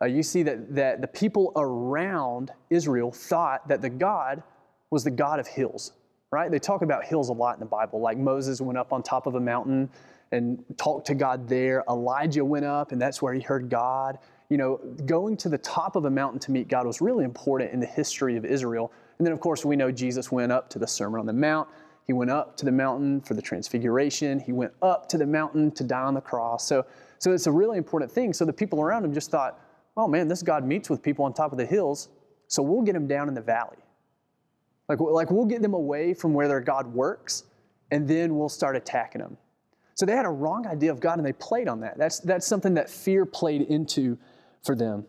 uh, 0.00 0.06
you 0.06 0.22
see 0.22 0.42
that, 0.44 0.74
that 0.74 1.00
the 1.00 1.08
people 1.08 1.52
around 1.56 2.52
Israel 2.70 3.10
thought 3.10 3.66
that 3.68 3.82
the 3.82 3.90
God 3.90 4.42
was 4.90 5.04
the 5.04 5.10
God 5.10 5.40
of 5.40 5.46
hills, 5.46 5.92
right? 6.30 6.50
They 6.50 6.58
talk 6.58 6.82
about 6.82 7.04
hills 7.04 7.28
a 7.28 7.32
lot 7.32 7.54
in 7.54 7.60
the 7.60 7.66
Bible, 7.66 8.00
like 8.00 8.18
Moses 8.18 8.60
went 8.60 8.78
up 8.78 8.92
on 8.92 9.02
top 9.02 9.26
of 9.26 9.34
a 9.34 9.40
mountain 9.40 9.88
and 10.32 10.62
talked 10.76 11.06
to 11.06 11.14
God 11.14 11.48
there. 11.48 11.84
Elijah 11.88 12.44
went 12.44 12.66
up, 12.66 12.92
and 12.92 13.00
that's 13.00 13.22
where 13.22 13.32
he 13.32 13.40
heard 13.40 13.70
God. 13.70 14.18
You 14.50 14.58
know, 14.58 14.80
going 15.06 15.36
to 15.38 15.48
the 15.48 15.58
top 15.58 15.96
of 15.96 16.04
a 16.04 16.10
mountain 16.10 16.38
to 16.40 16.50
meet 16.50 16.68
God 16.68 16.86
was 16.86 17.00
really 17.00 17.24
important 17.24 17.72
in 17.72 17.80
the 17.80 17.86
history 17.86 18.36
of 18.36 18.44
Israel. 18.44 18.92
And 19.18 19.26
then, 19.26 19.32
of 19.32 19.40
course, 19.40 19.64
we 19.64 19.76
know 19.76 19.90
Jesus 19.90 20.30
went 20.30 20.52
up 20.52 20.68
to 20.70 20.78
the 20.78 20.86
Sermon 20.86 21.20
on 21.20 21.26
the 21.26 21.32
Mount. 21.32 21.68
He 22.06 22.12
went 22.12 22.30
up 22.30 22.56
to 22.58 22.64
the 22.64 22.72
mountain 22.72 23.20
for 23.20 23.34
the 23.34 23.42
transfiguration. 23.42 24.40
He 24.40 24.52
went 24.52 24.72
up 24.80 25.08
to 25.10 25.18
the 25.18 25.26
mountain 25.26 25.70
to 25.72 25.84
die 25.84 26.02
on 26.02 26.14
the 26.14 26.20
cross. 26.20 26.66
So, 26.66 26.86
so 27.18 27.32
it's 27.32 27.46
a 27.46 27.52
really 27.52 27.76
important 27.76 28.10
thing. 28.10 28.32
So 28.32 28.44
the 28.44 28.52
people 28.52 28.80
around 28.80 29.04
him 29.04 29.12
just 29.12 29.30
thought, 29.30 29.60
oh 29.96 30.08
man, 30.08 30.28
this 30.28 30.42
God 30.42 30.64
meets 30.64 30.88
with 30.88 31.02
people 31.02 31.24
on 31.24 31.34
top 31.34 31.52
of 31.52 31.58
the 31.58 31.66
hills, 31.66 32.08
so 32.46 32.62
we'll 32.62 32.82
get 32.82 32.94
him 32.94 33.06
down 33.06 33.28
in 33.28 33.34
the 33.34 33.42
valley. 33.42 33.76
Like, 34.88 35.00
like 35.00 35.30
we'll 35.30 35.44
get 35.44 35.62
them 35.62 35.74
away 35.74 36.14
from 36.14 36.32
where 36.32 36.48
their 36.48 36.60
God 36.60 36.86
works, 36.86 37.44
and 37.90 38.06
then 38.08 38.36
we'll 38.36 38.48
start 38.48 38.76
attacking 38.76 39.20
them. 39.20 39.36
So 39.94 40.06
they 40.06 40.14
had 40.14 40.26
a 40.26 40.30
wrong 40.30 40.66
idea 40.66 40.92
of 40.92 41.00
God, 41.00 41.18
and 41.18 41.26
they 41.26 41.32
played 41.32 41.68
on 41.68 41.80
that. 41.80 41.98
That's, 41.98 42.20
that's 42.20 42.46
something 42.46 42.74
that 42.74 42.88
fear 42.88 43.26
played 43.26 43.62
into 43.62 44.16
for 44.64 44.76
them. 44.76 45.04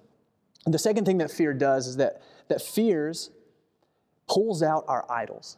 And 0.65 0.73
the 0.73 0.79
second 0.79 1.05
thing 1.05 1.19
that 1.19 1.31
fear 1.31 1.53
does 1.53 1.87
is 1.87 1.97
that, 1.97 2.21
that 2.47 2.61
fears 2.61 3.31
pulls 4.27 4.61
out 4.61 4.85
our 4.87 5.05
idols. 5.09 5.57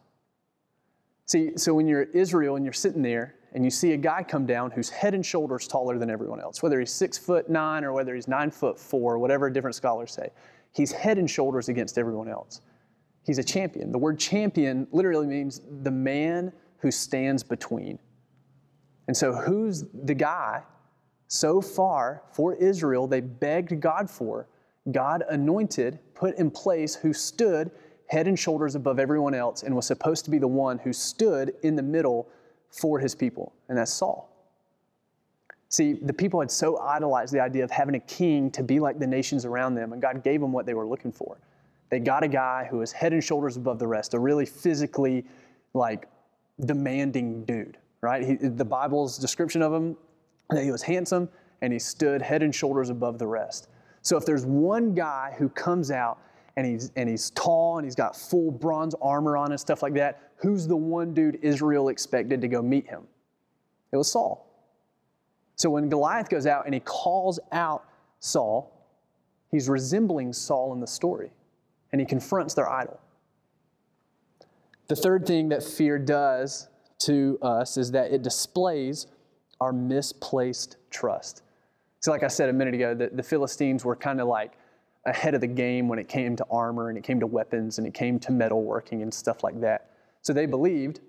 See, 1.25 1.57
so 1.57 1.73
when 1.73 1.87
you're 1.87 2.03
Israel 2.03 2.57
and 2.57 2.65
you're 2.65 2.73
sitting 2.73 3.01
there 3.01 3.35
and 3.53 3.63
you 3.63 3.71
see 3.71 3.93
a 3.93 3.97
guy 3.97 4.23
come 4.23 4.45
down 4.45 4.71
who's 4.71 4.89
head 4.89 5.13
and 5.13 5.25
shoulders 5.25 5.67
taller 5.67 5.97
than 5.97 6.09
everyone 6.09 6.41
else, 6.41 6.61
whether 6.61 6.79
he's 6.79 6.91
six 6.91 7.17
foot 7.17 7.49
nine 7.49 7.83
or 7.83 7.93
whether 7.93 8.13
he's 8.15 8.27
nine 8.27 8.51
foot 8.51 8.77
four, 8.77 9.17
whatever 9.17 9.49
different 9.49 9.75
scholars 9.75 10.11
say, 10.11 10.29
he's 10.73 10.91
head 10.91 11.17
and 11.17 11.29
shoulders 11.29 11.69
against 11.69 11.97
everyone 11.97 12.29
else. 12.29 12.61
He's 13.25 13.37
a 13.37 13.43
champion. 13.43 13.91
The 13.91 13.97
word 13.97 14.19
champion 14.19 14.87
literally 14.91 15.27
means 15.27 15.61
the 15.83 15.91
man 15.91 16.51
who 16.79 16.91
stands 16.91 17.43
between. 17.43 17.99
And 19.07 19.15
so, 19.15 19.33
who's 19.33 19.85
the 19.93 20.15
guy 20.15 20.63
so 21.27 21.61
far 21.61 22.23
for 22.33 22.55
Israel, 22.55 23.07
they 23.07 23.21
begged 23.21 23.79
God 23.79 24.09
for, 24.09 24.47
God 24.91 25.23
anointed, 25.29 25.99
put 26.13 26.37
in 26.37 26.49
place, 26.49 26.95
who 26.95 27.13
stood 27.13 27.71
head 28.07 28.27
and 28.27 28.37
shoulders 28.37 28.75
above 28.75 28.99
everyone 28.99 29.33
else 29.33 29.63
and 29.63 29.73
was 29.73 29.85
supposed 29.87 30.25
to 30.25 30.31
be 30.31 30.37
the 30.37 30.47
one 30.47 30.77
who 30.79 30.91
stood 30.91 31.53
in 31.63 31.75
the 31.75 31.83
middle 31.83 32.27
for 32.69 32.99
his 32.99 33.15
people, 33.15 33.53
and 33.69 33.77
that's 33.77 33.93
Saul. 33.93 34.29
See, 35.69 35.93
the 35.93 36.11
people 36.11 36.41
had 36.41 36.51
so 36.51 36.77
idolized 36.79 37.33
the 37.33 37.39
idea 37.39 37.63
of 37.63 37.71
having 37.71 37.95
a 37.95 37.99
king 37.99 38.51
to 38.51 38.63
be 38.63 38.81
like 38.81 38.99
the 38.99 39.07
nations 39.07 39.45
around 39.45 39.75
them, 39.75 39.93
and 39.93 40.01
God 40.01 40.23
gave 40.23 40.41
them 40.41 40.51
what 40.51 40.65
they 40.65 40.73
were 40.73 40.85
looking 40.85 41.13
for. 41.13 41.37
They 41.91 41.99
got 41.99 42.23
a 42.23 42.27
guy 42.27 42.67
who 42.71 42.81
is 42.81 42.91
head 42.91 43.13
and 43.13 43.23
shoulders 43.23 43.57
above 43.57 43.77
the 43.77 43.87
rest, 43.87 44.15
a 44.15 44.19
really 44.19 44.45
physically, 44.45 45.25
like, 45.73 46.07
demanding 46.65 47.45
dude, 47.45 47.77
right? 48.01 48.23
He, 48.23 48.35
the 48.35 48.65
Bible's 48.65 49.17
description 49.17 49.61
of 49.61 49.73
him, 49.73 49.97
that 50.49 50.63
he 50.63 50.71
was 50.71 50.81
handsome 50.81 51.29
and 51.61 51.71
he 51.71 51.79
stood 51.79 52.21
head 52.21 52.43
and 52.43 52.53
shoulders 52.55 52.89
above 52.89 53.19
the 53.19 53.27
rest. 53.27 53.67
So 54.01 54.17
if 54.17 54.25
there's 54.25 54.45
one 54.45 54.95
guy 54.95 55.35
who 55.37 55.49
comes 55.49 55.91
out 55.91 56.17
and 56.57 56.65
he's, 56.65 56.91
and 56.95 57.07
he's 57.09 57.29
tall 57.31 57.77
and 57.77 57.85
he's 57.85 57.95
got 57.95 58.15
full 58.15 58.51
bronze 58.51 58.95
armor 59.01 59.37
on 59.37 59.51
and 59.51 59.59
stuff 59.59 59.83
like 59.83 59.93
that, 59.93 60.31
who's 60.37 60.67
the 60.67 60.75
one 60.75 61.13
dude 61.13 61.39
Israel 61.41 61.89
expected 61.89 62.41
to 62.41 62.47
go 62.47 62.61
meet 62.61 62.87
him? 62.87 63.03
It 63.91 63.97
was 63.97 64.11
Saul. 64.11 64.47
So 65.55 65.69
when 65.69 65.89
Goliath 65.89 66.29
goes 66.29 66.47
out 66.47 66.65
and 66.65 66.73
he 66.73 66.79
calls 66.79 67.39
out 67.51 67.85
Saul, 68.19 68.87
he's 69.51 69.69
resembling 69.69 70.33
Saul 70.33 70.73
in 70.73 70.79
the 70.79 70.87
story, 70.87 71.31
and 71.91 72.01
he 72.01 72.05
confronts 72.05 72.53
their 72.53 72.69
idol. 72.69 72.99
The 74.87 74.95
third 74.95 75.25
thing 75.25 75.49
that 75.49 75.63
fear 75.63 75.97
does 75.97 76.67
to 76.99 77.37
us 77.41 77.77
is 77.77 77.91
that 77.91 78.11
it 78.11 78.21
displays 78.21 79.07
our 79.59 79.71
misplaced 79.71 80.77
trust. 80.89 81.43
So, 81.99 82.11
like 82.11 82.23
I 82.23 82.27
said 82.27 82.49
a 82.49 82.53
minute 82.53 82.73
ago, 82.73 82.93
the, 82.93 83.09
the 83.13 83.23
Philistines 83.23 83.85
were 83.85 83.95
kind 83.95 84.19
of 84.19 84.27
like 84.27 84.53
ahead 85.05 85.33
of 85.33 85.41
the 85.41 85.47
game 85.47 85.87
when 85.87 85.99
it 85.99 86.07
came 86.07 86.35
to 86.35 86.45
armor 86.51 86.89
and 86.89 86.97
it 86.97 87.03
came 87.03 87.19
to 87.19 87.27
weapons 87.27 87.77
and 87.77 87.87
it 87.87 87.93
came 87.93 88.19
to 88.19 88.31
metalworking 88.31 89.01
and 89.01 89.13
stuff 89.13 89.43
like 89.43 89.59
that. 89.61 89.91
So 90.21 90.33
they 90.33 90.45
believed 90.45 90.99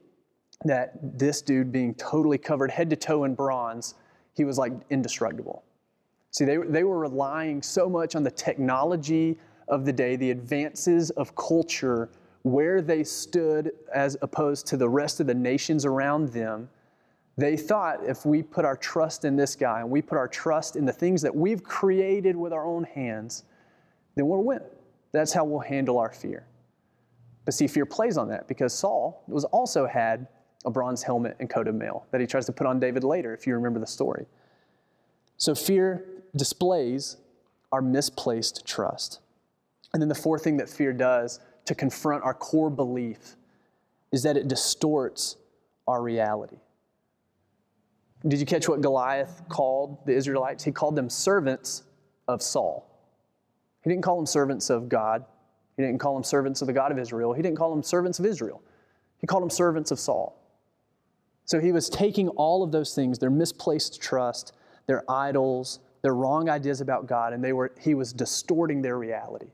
that 0.65 0.93
this 1.19 1.43
dude 1.43 1.73
being 1.73 1.95
totally 1.95 2.39
covered 2.39 2.71
head 2.71 2.89
to 2.91 2.97
toe 2.97 3.25
in 3.25 3.35
bronze 3.35 3.95
he 4.35 4.45
was 4.45 4.59
like 4.59 4.73
indestructible. 4.91 5.65
See, 6.31 6.45
they, 6.45 6.57
they 6.57 6.85
were 6.85 6.99
relying 6.99 7.63
so 7.63 7.89
much 7.89 8.17
on 8.17 8.23
the 8.23 8.31
technology 8.31 9.39
of 9.73 9.87
the 9.87 9.93
day, 9.93 10.17
the 10.17 10.31
advances 10.31 11.11
of 11.13 11.35
culture, 11.35 12.11
where 12.43 12.83
they 12.83 13.03
stood 13.03 13.73
as 13.95 14.19
opposed 14.21 14.67
to 14.67 14.77
the 14.77 14.89
rest 14.89 15.19
of 15.19 15.27
the 15.27 15.35
nations 15.35 15.87
around 15.87 16.29
them. 16.29 16.69
They 17.39 17.57
thought 17.57 18.01
if 18.05 18.27
we 18.27 18.43
put 18.43 18.67
our 18.67 18.77
trust 18.77 19.25
in 19.25 19.35
this 19.35 19.57
guy 19.57 19.81
and 19.81 19.89
we 19.89 20.03
put 20.03 20.19
our 20.19 20.29
trust 20.29 20.77
in 20.77 20.85
the 20.85 20.93
things 20.93 21.23
that 21.23 21.35
we've 21.35 21.65
created 21.65 22.37
with 22.37 22.53
our 22.53 22.67
own 22.67 22.85
hands, 22.85 23.45
then 24.15 24.29
we'll 24.29 24.45
win. 24.45 24.61
That's 25.13 25.33
how 25.33 25.45
we'll 25.45 25.61
handle 25.61 25.99
our 25.99 26.13
fear. 26.13 26.47
But 27.47 27.55
see, 27.55 27.67
fear 27.67 27.87
plays 27.87 28.19
on 28.19 28.29
that 28.29 28.49
because 28.49 28.75
Saul 28.75 29.25
was 29.27 29.45
also 29.47 29.87
had 29.87 30.29
a 30.67 30.71
bronze 30.71 31.03
helmet 31.03 31.37
and 31.41 31.49
coat 31.49 31.67
of 31.67 31.75
mail 31.75 32.07
that 32.11 32.21
he 32.21 32.27
tries 32.27 32.45
to 32.45 32.53
put 32.53 32.67
on 32.67 32.79
David 32.79 33.05
later, 33.05 33.33
if 33.33 33.47
you 33.47 33.55
remember 33.55 33.81
the 33.81 33.87
story. 33.87 34.27
So 35.39 35.55
fear 35.55 36.05
displays 36.37 37.17
our 37.73 37.81
misplaced 37.81 38.67
trust. 38.67 39.22
And 39.93 40.01
then 40.01 40.09
the 40.09 40.15
fourth 40.15 40.45
thing 40.45 40.57
that 40.59 40.69
fear 40.69 40.93
does 40.93 41.41
to 41.67 41.75
confront 41.75 42.25
our 42.25 42.35
core 42.35 42.71
belief 42.71 43.37
is 44.11 44.23
that 44.23 44.37
it 44.37 44.49
distorts 44.49 45.37
our 45.87 46.03
reality. 46.03 46.59
Did 48.27 48.39
you 48.39 48.47
catch 48.47 48.69
what 48.69 48.81
Goliath 48.81 49.43
called 49.49 50.07
the 50.07 50.13
Israelites? 50.13 50.63
He 50.63 50.71
called 50.71 50.95
them 50.95 51.11
servants 51.11 51.83
of 52.29 52.41
Saul. 52.41 52.89
He 53.83 53.91
didn't 53.91 54.05
call 54.05 54.17
them 54.17 54.27
servants 54.27 54.71
of 54.71 54.89
God. 54.89 55.25
He 55.77 55.83
didn't 55.83 55.99
call 55.99 56.15
them 56.15 56.23
servants 56.23 56.61
of 56.61 56.67
the 56.67 56.73
God 56.73 56.93
of 56.93 56.99
Israel. 56.99 57.33
He 57.33 57.43
didn't 57.43 57.57
call 57.57 57.71
them 57.71 57.83
servants 57.83 58.19
of 58.21 58.27
Israel. 58.27 58.63
He 59.19 59.27
called 59.27 59.43
them 59.43 59.51
servants 59.51 59.91
of 59.91 59.99
Saul. 59.99 60.39
So 61.45 61.59
he 61.59 61.73
was 61.73 61.89
taking 61.89 62.29
all 62.29 62.63
of 62.63 62.71
those 62.71 62.95
things, 62.95 63.19
their 63.19 63.31
misplaced 63.31 64.01
trust, 64.01 64.53
their 64.87 65.03
idols, 65.11 65.81
their 66.03 66.15
wrong 66.15 66.49
ideas 66.49 66.81
about 66.81 67.07
God, 67.07 67.33
and 67.33 67.43
they 67.43 67.53
were, 67.53 67.73
he 67.81 67.95
was 67.95 68.13
distorting 68.13 68.83
their 68.83 68.99
reality. 68.99 69.51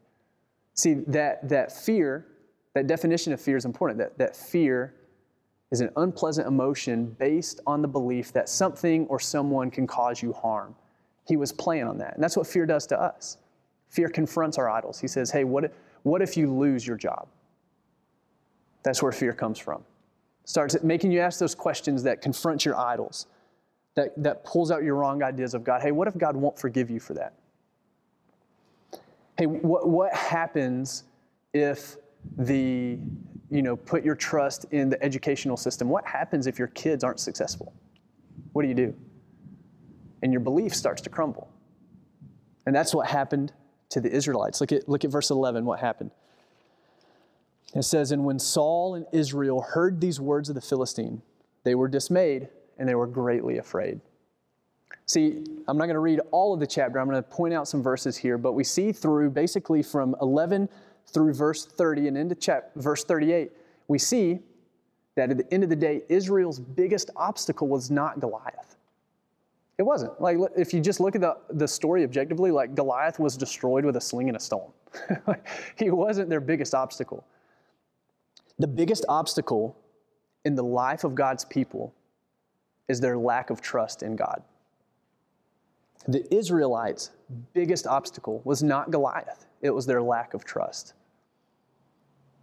See, 0.79 0.95
that, 1.09 1.49
that 1.49 1.73
fear, 1.73 2.27
that 2.75 2.87
definition 2.87 3.33
of 3.33 3.41
fear 3.41 3.57
is 3.57 3.65
important. 3.65 3.99
That, 3.99 4.17
that 4.19 4.37
fear 4.37 4.95
is 5.71 5.81
an 5.81 5.91
unpleasant 5.97 6.47
emotion 6.47 7.17
based 7.19 7.61
on 7.67 7.83
the 7.83 7.89
belief 7.89 8.33
that 8.33 8.49
something 8.49 9.07
or 9.09 9.21
someone 9.21 9.71
can 9.71 9.87
cause 9.87 10.23
you 10.23 10.33
harm. 10.33 10.75
He 11.27 11.37
was 11.37 11.53
playing 11.53 11.85
on 11.85 11.99
that. 11.99 12.15
And 12.15 12.23
that's 12.23 12.37
what 12.37 12.47
fear 12.47 12.65
does 12.65 12.87
to 12.87 12.99
us. 13.01 13.37
Fear 13.89 14.09
confronts 14.09 14.57
our 14.57 14.71
idols. 14.71 14.99
He 14.99 15.09
says, 15.09 15.31
hey, 15.31 15.45
what 15.45 15.65
if, 15.65 15.73
what 16.05 16.23
if 16.23 16.37
you 16.37 16.51
lose 16.51 16.87
your 16.87 16.97
job? 16.97 17.29
That's 18.83 19.03
where 19.03 19.13
fear 19.13 19.33
comes 19.33 19.59
from 19.59 19.85
starts 20.49 20.83
making 20.83 21.13
you 21.13 21.21
ask 21.21 21.39
those 21.39 21.55
questions 21.55 22.03
that 22.03 22.23
confront 22.23 22.65
your 22.65 22.75
idols, 22.75 23.27
that, 23.97 24.15
that 24.17 24.45
pulls 24.45 24.71
out 24.71 24.83
your 24.83 24.95
wrong 24.95 25.23
ideas 25.23 25.53
of 25.53 25.63
God. 25.63 25.83
Hey, 25.83 25.93
what 25.93 26.09
if 26.09 26.17
God 26.17 26.35
won't 26.35 26.59
forgive 26.59 26.89
you 26.89 26.99
for 26.99 27.13
that? 27.15 27.35
Hey, 29.39 29.47
what, 29.47 29.89
what 29.89 30.13
happens 30.13 31.05
if 31.55 31.97
the, 32.37 32.99
you 33.51 33.63
know, 33.63 33.77
put 33.77 34.05
your 34.05 34.17
trust 34.17 34.67
in 34.73 34.91
the 34.91 35.01
educational 35.01 35.57
system? 35.57 35.89
What 35.89 36.05
happens 36.05 36.49
if 36.49 36.59
your 36.59 36.69
kids 36.69 37.05
aren't 37.05 37.21
successful? 37.21 37.73
What 38.53 38.63
do 38.63 38.69
you 38.69 38.75
do? 38.75 38.95
And 40.23 40.33
your 40.33 40.41
belief 40.41 40.75
starts 40.75 41.01
to 41.03 41.09
crumble. 41.09 41.49
And 42.67 42.75
that's 42.75 42.93
what 42.93 43.07
happened 43.07 43.53
to 43.91 44.01
the 44.01 44.11
Israelites. 44.11 44.61
Look 44.61 44.73
at, 44.73 44.89
look 44.89 45.05
at 45.05 45.11
verse 45.11 45.31
11, 45.31 45.65
what 45.65 45.79
happened. 45.79 46.11
It 47.75 47.85
says, 47.85 48.11
And 48.11 48.25
when 48.25 48.41
Saul 48.41 48.97
and 48.97 49.07
Israel 49.13 49.63
heard 49.63 50.01
these 50.01 50.21
words 50.21 50.49
of 50.49 50.57
the 50.57 50.61
Philistine, 50.61 51.23
they 51.63 51.77
were 51.77 51.89
dismayed 51.89 52.49
and 52.77 52.89
they 52.89 52.97
were 52.97 53.07
greatly 53.07 53.59
afraid. 53.59 54.01
See, 55.09 55.43
I'm 55.67 55.79
not 55.79 55.87
going 55.87 55.95
to 55.95 56.01
read 56.01 56.21
all 56.31 56.53
of 56.53 56.61
the 56.61 56.67
chapter. 56.67 57.01
I'm 57.01 57.09
going 57.09 57.23
to 57.23 57.29
point 57.29 57.55
out 57.55 57.67
some 57.67 57.83
verses 57.83 58.17
here, 58.17 58.37
but 58.37 58.53
we 58.53 58.63
see 58.63 58.93
through 58.93 59.31
basically 59.31 59.83
from 59.83 60.15
11 60.21 60.69
through 61.07 61.33
verse 61.33 61.65
30 61.65 62.09
and 62.09 62.19
into 62.19 62.35
chap- 62.35 62.71
verse 62.77 63.05
38, 63.05 63.51
we 63.89 63.99
see 63.99 64.41
that 65.17 65.31
at 65.31 65.39
the 65.39 65.53
end 65.53 65.65
of 65.65 65.71
the 65.71 65.77
day, 65.77 66.03
Israel's 66.11 66.61
biggest 66.61 67.11
obstacle 67.17 67.69
was 67.69 67.91
not 67.91 68.21
Goliath. 68.21 68.77
It 69.79 69.83
wasn't. 69.83 70.21
Like, 70.21 70.37
if 70.57 70.75
you 70.75 70.81
just 70.81 71.01
look 71.01 71.15
at 71.15 71.23
the, 71.23 71.39
the 71.51 71.67
story 71.67 72.05
objectively, 72.05 72.51
like 72.51 72.75
Goliath 72.75 73.19
was 73.19 73.37
destroyed 73.37 73.87
with 73.87 73.97
a 73.97 74.01
sling 74.01 74.29
and 74.29 74.37
a 74.37 74.41
stone. 74.41 74.71
he 75.77 75.91
wasn't 75.91 76.29
their 76.29 76.41
biggest 76.41 76.75
obstacle. 76.75 77.25
The 78.59 78.67
biggest 78.67 79.07
obstacle 79.09 79.75
in 80.45 80.55
the 80.55 80.65
life 80.65 81.05
of 81.05 81.15
God's 81.15 81.47
people 81.47 81.95
is 82.89 83.01
their 83.01 83.17
lack 83.17 83.49
of 83.49 83.63
trust 83.63 84.03
in 84.03 84.15
God. 84.15 84.43
The 86.07 86.33
Israelites' 86.35 87.11
biggest 87.53 87.87
obstacle 87.87 88.41
was 88.45 88.63
not 88.63 88.91
Goliath, 88.91 89.47
it 89.61 89.71
was 89.71 89.87
their 89.87 90.03
lack 90.03 90.35
of 90.35 90.45
trust. 90.45 90.95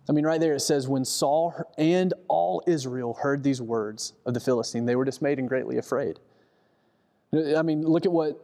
I 0.07 0.12
mean, 0.12 0.25
right 0.25 0.39
there 0.39 0.53
it 0.53 0.59
says, 0.59 0.88
when 0.88 1.03
Saul 1.03 1.53
and 1.77 2.13
all 2.27 2.62
Israel 2.67 3.15
heard 3.15 3.43
these 3.43 3.62
words 3.62 4.13
of 4.25 4.35
the 4.35 4.39
Philistine, 4.39 4.85
they 4.85 4.95
were 4.95 5.05
dismayed 5.05 5.39
and 5.39 5.50
greatly 5.50 5.77
afraid. 5.77 6.19
I 7.33 7.63
mean, 7.63 7.81
look 7.81 8.05
at 8.05 8.12
what 8.12 8.39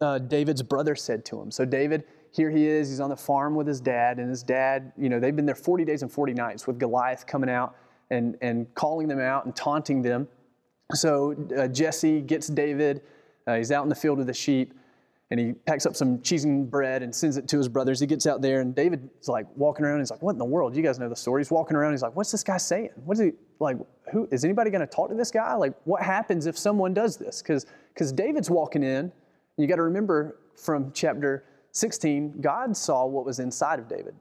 uh, 0.00 0.18
David's 0.18 0.62
brother 0.62 0.94
said 0.94 1.24
to 1.26 1.40
him. 1.40 1.50
So, 1.50 1.64
David, 1.64 2.04
here 2.32 2.50
he 2.50 2.66
is, 2.66 2.90
he's 2.90 3.00
on 3.00 3.08
the 3.08 3.16
farm 3.16 3.54
with 3.54 3.66
his 3.66 3.80
dad, 3.80 4.18
and 4.18 4.28
his 4.28 4.42
dad, 4.42 4.92
you 4.98 5.08
know, 5.08 5.18
they've 5.18 5.34
been 5.34 5.46
there 5.46 5.54
40 5.54 5.84
days 5.86 6.02
and 6.02 6.12
40 6.12 6.34
nights 6.34 6.66
with 6.66 6.78
Goliath 6.78 7.26
coming 7.26 7.48
out 7.48 7.74
and, 8.10 8.36
and 8.42 8.72
calling 8.74 9.08
them 9.08 9.20
out 9.20 9.46
and 9.46 9.56
taunting 9.56 10.02
them. 10.02 10.28
So 10.92 11.34
uh, 11.56 11.66
Jesse 11.68 12.20
gets 12.20 12.46
David, 12.48 13.02
uh, 13.46 13.56
he's 13.56 13.72
out 13.72 13.82
in 13.82 13.88
the 13.88 13.94
field 13.94 14.18
with 14.18 14.26
the 14.26 14.34
sheep, 14.34 14.74
and 15.30 15.40
he 15.40 15.52
packs 15.52 15.86
up 15.86 15.96
some 15.96 16.20
cheese 16.22 16.44
and 16.44 16.70
bread 16.70 17.02
and 17.02 17.14
sends 17.14 17.36
it 17.36 17.48
to 17.48 17.58
his 17.58 17.68
brothers. 17.68 17.98
He 18.00 18.06
gets 18.06 18.26
out 18.26 18.42
there, 18.42 18.60
and 18.60 18.74
David's 18.74 19.28
like 19.28 19.46
walking 19.56 19.84
around. 19.84 19.98
He's 19.98 20.10
like, 20.10 20.22
"What 20.22 20.32
in 20.32 20.38
the 20.38 20.44
world?" 20.44 20.76
You 20.76 20.82
guys 20.82 20.98
know 20.98 21.08
the 21.08 21.16
story. 21.16 21.40
He's 21.40 21.50
walking 21.50 21.76
around. 21.76 21.92
He's 21.92 22.02
like, 22.02 22.14
"What's 22.14 22.30
this 22.30 22.44
guy 22.44 22.58
saying? 22.58 22.90
What 23.04 23.18
is 23.18 23.24
he 23.24 23.32
like? 23.58 23.76
Who 24.12 24.28
is 24.30 24.44
anybody 24.44 24.70
going 24.70 24.86
to 24.86 24.86
talk 24.86 25.08
to 25.08 25.16
this 25.16 25.30
guy? 25.30 25.54
Like, 25.54 25.74
what 25.84 26.02
happens 26.02 26.46
if 26.46 26.56
someone 26.56 26.94
does 26.94 27.16
this?" 27.16 27.42
Because 27.42 27.66
because 27.92 28.12
David's 28.12 28.50
walking 28.50 28.82
in. 28.82 29.12
You 29.56 29.66
got 29.66 29.76
to 29.76 29.82
remember 29.82 30.36
from 30.54 30.92
chapter 30.92 31.44
16, 31.72 32.40
God 32.40 32.76
saw 32.76 33.06
what 33.06 33.24
was 33.24 33.38
inside 33.38 33.78
of 33.78 33.88
David. 33.88 34.14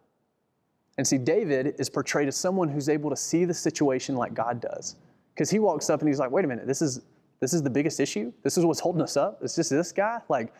And 0.97 1.05
see, 1.05 1.17
David 1.17 1.75
is 1.77 1.89
portrayed 1.89 2.27
as 2.27 2.37
someone 2.37 2.69
who's 2.69 2.89
able 2.89 3.09
to 3.09 3.15
see 3.15 3.45
the 3.45 3.53
situation 3.53 4.15
like 4.15 4.33
God 4.33 4.61
does. 4.61 4.95
Because 5.33 5.49
he 5.49 5.59
walks 5.59 5.89
up 5.89 5.99
and 5.99 6.07
he's 6.07 6.19
like, 6.19 6.31
wait 6.31 6.45
a 6.45 6.47
minute, 6.47 6.67
this 6.67 6.81
is 6.81 7.01
this 7.39 7.53
is 7.53 7.61
the 7.63 7.69
biggest 7.69 7.99
issue? 7.99 8.31
This 8.43 8.57
is 8.57 8.65
what's 8.65 8.79
holding 8.79 9.01
us 9.01 9.17
up? 9.17 9.39
It's 9.41 9.55
just 9.55 9.69
this 9.69 9.91
guy? 9.91 10.19
Like, 10.29 10.53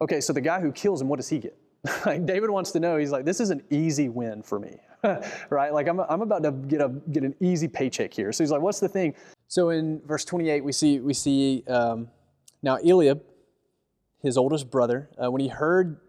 okay, 0.00 0.20
so 0.20 0.32
the 0.32 0.40
guy 0.40 0.60
who 0.60 0.72
kills 0.72 1.00
him, 1.00 1.08
what 1.08 1.16
does 1.16 1.28
he 1.28 1.38
get? 1.38 1.56
like 2.06 2.26
David 2.26 2.50
wants 2.50 2.72
to 2.72 2.80
know, 2.80 2.96
he's 2.96 3.10
like, 3.10 3.24
this 3.24 3.40
is 3.40 3.50
an 3.50 3.62
easy 3.70 4.08
win 4.08 4.42
for 4.42 4.58
me. 4.58 4.78
right? 5.50 5.72
Like 5.72 5.88
I'm, 5.88 5.98
I'm 6.00 6.22
about 6.22 6.42
to 6.42 6.52
get 6.52 6.80
a 6.82 6.88
get 7.10 7.22
an 7.22 7.34
easy 7.40 7.68
paycheck 7.68 8.12
here. 8.12 8.32
So 8.32 8.44
he's 8.44 8.50
like, 8.50 8.60
what's 8.60 8.80
the 8.80 8.88
thing? 8.88 9.14
So 9.48 9.70
in 9.70 10.00
verse 10.06 10.24
28, 10.24 10.62
we 10.62 10.72
see 10.72 11.00
we 11.00 11.14
see 11.14 11.64
um, 11.68 12.08
now 12.62 12.76
Eliab, 12.76 13.22
his 14.22 14.36
oldest 14.36 14.70
brother, 14.70 15.08
uh, 15.22 15.30
when 15.30 15.40
he 15.40 15.48
heard 15.48 16.00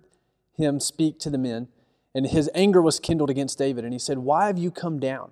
him 0.57 0.79
speak 0.79 1.19
to 1.19 1.29
the 1.29 1.37
men, 1.37 1.69
and 2.13 2.27
his 2.27 2.49
anger 2.53 2.81
was 2.81 2.99
kindled 2.99 3.29
against 3.29 3.57
David, 3.57 3.85
and 3.85 3.93
he 3.93 3.99
said, 3.99 4.19
Why 4.19 4.47
have 4.47 4.57
you 4.57 4.71
come 4.71 4.99
down? 4.99 5.31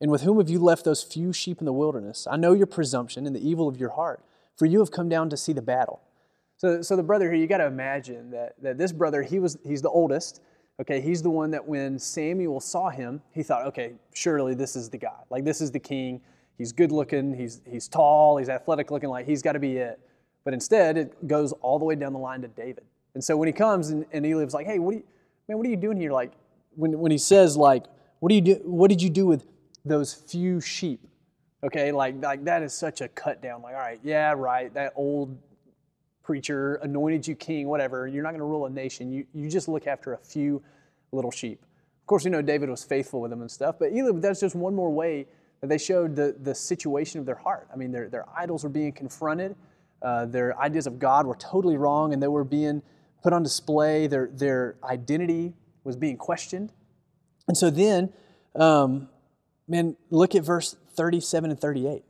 And 0.00 0.10
with 0.10 0.22
whom 0.22 0.38
have 0.38 0.48
you 0.48 0.58
left 0.58 0.84
those 0.84 1.02
few 1.02 1.32
sheep 1.32 1.60
in 1.60 1.64
the 1.64 1.72
wilderness? 1.72 2.26
I 2.30 2.36
know 2.36 2.52
your 2.52 2.66
presumption 2.66 3.26
and 3.26 3.34
the 3.34 3.46
evil 3.46 3.66
of 3.68 3.78
your 3.78 3.90
heart, 3.90 4.22
for 4.56 4.66
you 4.66 4.80
have 4.80 4.90
come 4.90 5.08
down 5.08 5.30
to 5.30 5.36
see 5.36 5.52
the 5.52 5.62
battle. 5.62 6.00
So, 6.58 6.82
so 6.82 6.96
the 6.96 7.02
brother 7.02 7.30
here, 7.30 7.40
you 7.40 7.46
got 7.46 7.58
to 7.58 7.66
imagine 7.66 8.30
that, 8.30 8.54
that 8.62 8.78
this 8.78 8.92
brother, 8.92 9.22
he 9.22 9.38
was, 9.38 9.58
he's 9.64 9.82
the 9.82 9.90
oldest. 9.90 10.40
Okay, 10.80 11.00
he's 11.00 11.22
the 11.22 11.30
one 11.30 11.50
that 11.52 11.66
when 11.66 11.98
Samuel 11.98 12.60
saw 12.60 12.90
him, 12.90 13.22
he 13.32 13.42
thought, 13.42 13.66
okay, 13.66 13.94
surely 14.14 14.54
this 14.54 14.76
is 14.76 14.90
the 14.90 14.98
guy. 14.98 15.20
Like, 15.30 15.44
this 15.44 15.62
is 15.62 15.70
the 15.70 15.78
king. 15.78 16.20
He's 16.58 16.72
good 16.72 16.92
looking, 16.92 17.34
he's, 17.34 17.60
he's 17.66 17.88
tall, 17.88 18.38
he's 18.38 18.48
athletic 18.48 18.90
looking, 18.90 19.10
like, 19.10 19.26
he's 19.26 19.42
got 19.42 19.52
to 19.52 19.58
be 19.58 19.76
it. 19.76 20.00
But 20.44 20.54
instead, 20.54 20.96
it 20.96 21.26
goes 21.26 21.52
all 21.52 21.78
the 21.78 21.84
way 21.84 21.96
down 21.96 22.12
the 22.12 22.18
line 22.18 22.42
to 22.42 22.48
David. 22.48 22.84
And 23.14 23.22
so 23.22 23.36
when 23.36 23.46
he 23.46 23.52
comes 23.52 23.90
and, 23.90 24.06
and 24.12 24.24
Eliab's 24.24 24.54
like, 24.54 24.66
hey, 24.66 24.78
what 24.78 24.94
are 24.94 24.98
you, 24.98 25.04
man, 25.48 25.58
what 25.58 25.66
are 25.66 25.70
you 25.70 25.76
doing 25.76 25.98
here? 25.98 26.12
Like, 26.12 26.32
when, 26.74 26.98
when 26.98 27.10
he 27.10 27.18
says, 27.18 27.56
like, 27.56 27.84
what, 28.20 28.28
do 28.28 28.34
you 28.34 28.40
do, 28.40 28.60
what 28.64 28.88
did 28.88 29.02
you 29.02 29.10
do 29.10 29.26
with 29.26 29.46
those 29.86 30.12
few 30.12 30.60
sheep? 30.60 31.00
Okay, 31.64 31.90
like, 31.92 32.22
like 32.22 32.44
that 32.44 32.62
is 32.62 32.74
such 32.74 33.00
a 33.00 33.08
cut 33.08 33.42
down. 33.42 33.62
Like, 33.62 33.74
all 33.74 33.80
right, 33.80 33.98
yeah, 34.02 34.32
right, 34.36 34.72
that 34.74 34.92
old 34.94 35.36
preacher 36.22 36.74
anointed 36.76 37.26
you 37.26 37.34
king, 37.34 37.68
whatever. 37.68 38.06
You're 38.06 38.22
not 38.22 38.30
going 38.30 38.40
to 38.40 38.46
rule 38.46 38.66
a 38.66 38.70
nation. 38.70 39.12
You, 39.12 39.26
you 39.32 39.48
just 39.48 39.68
look 39.68 39.86
after 39.86 40.12
a 40.12 40.18
few 40.18 40.62
little 41.12 41.30
sheep. 41.30 41.62
Of 42.02 42.06
course, 42.06 42.24
you 42.24 42.30
know 42.30 42.42
David 42.42 42.68
was 42.68 42.84
faithful 42.84 43.20
with 43.20 43.30
them 43.30 43.40
and 43.40 43.50
stuff, 43.50 43.76
but 43.78 43.92
Eliab, 43.92 44.20
that's 44.20 44.40
just 44.40 44.54
one 44.54 44.74
more 44.74 44.92
way 44.92 45.26
that 45.60 45.68
they 45.68 45.78
showed 45.78 46.14
the, 46.14 46.36
the 46.42 46.54
situation 46.54 47.18
of 47.20 47.26
their 47.26 47.36
heart. 47.36 47.68
I 47.72 47.76
mean, 47.76 47.90
their, 47.90 48.08
their 48.08 48.26
idols 48.36 48.62
were 48.64 48.70
being 48.70 48.92
confronted, 48.92 49.56
uh, 50.02 50.26
their 50.26 50.58
ideas 50.60 50.86
of 50.86 50.98
God 50.98 51.26
were 51.26 51.36
totally 51.36 51.76
wrong, 51.76 52.12
and 52.12 52.22
they 52.22 52.28
were 52.28 52.44
being 52.44 52.82
put 53.22 53.32
on 53.32 53.42
display. 53.42 54.06
Their, 54.06 54.28
their 54.32 54.76
identity 54.84 55.54
was 55.84 55.96
being 55.96 56.16
questioned. 56.16 56.72
And 57.48 57.56
so 57.56 57.70
then, 57.70 58.12
um, 58.54 59.08
man, 59.68 59.96
look 60.10 60.34
at 60.34 60.42
verse 60.42 60.76
37 60.94 61.50
and 61.50 61.60
38. 61.60 62.02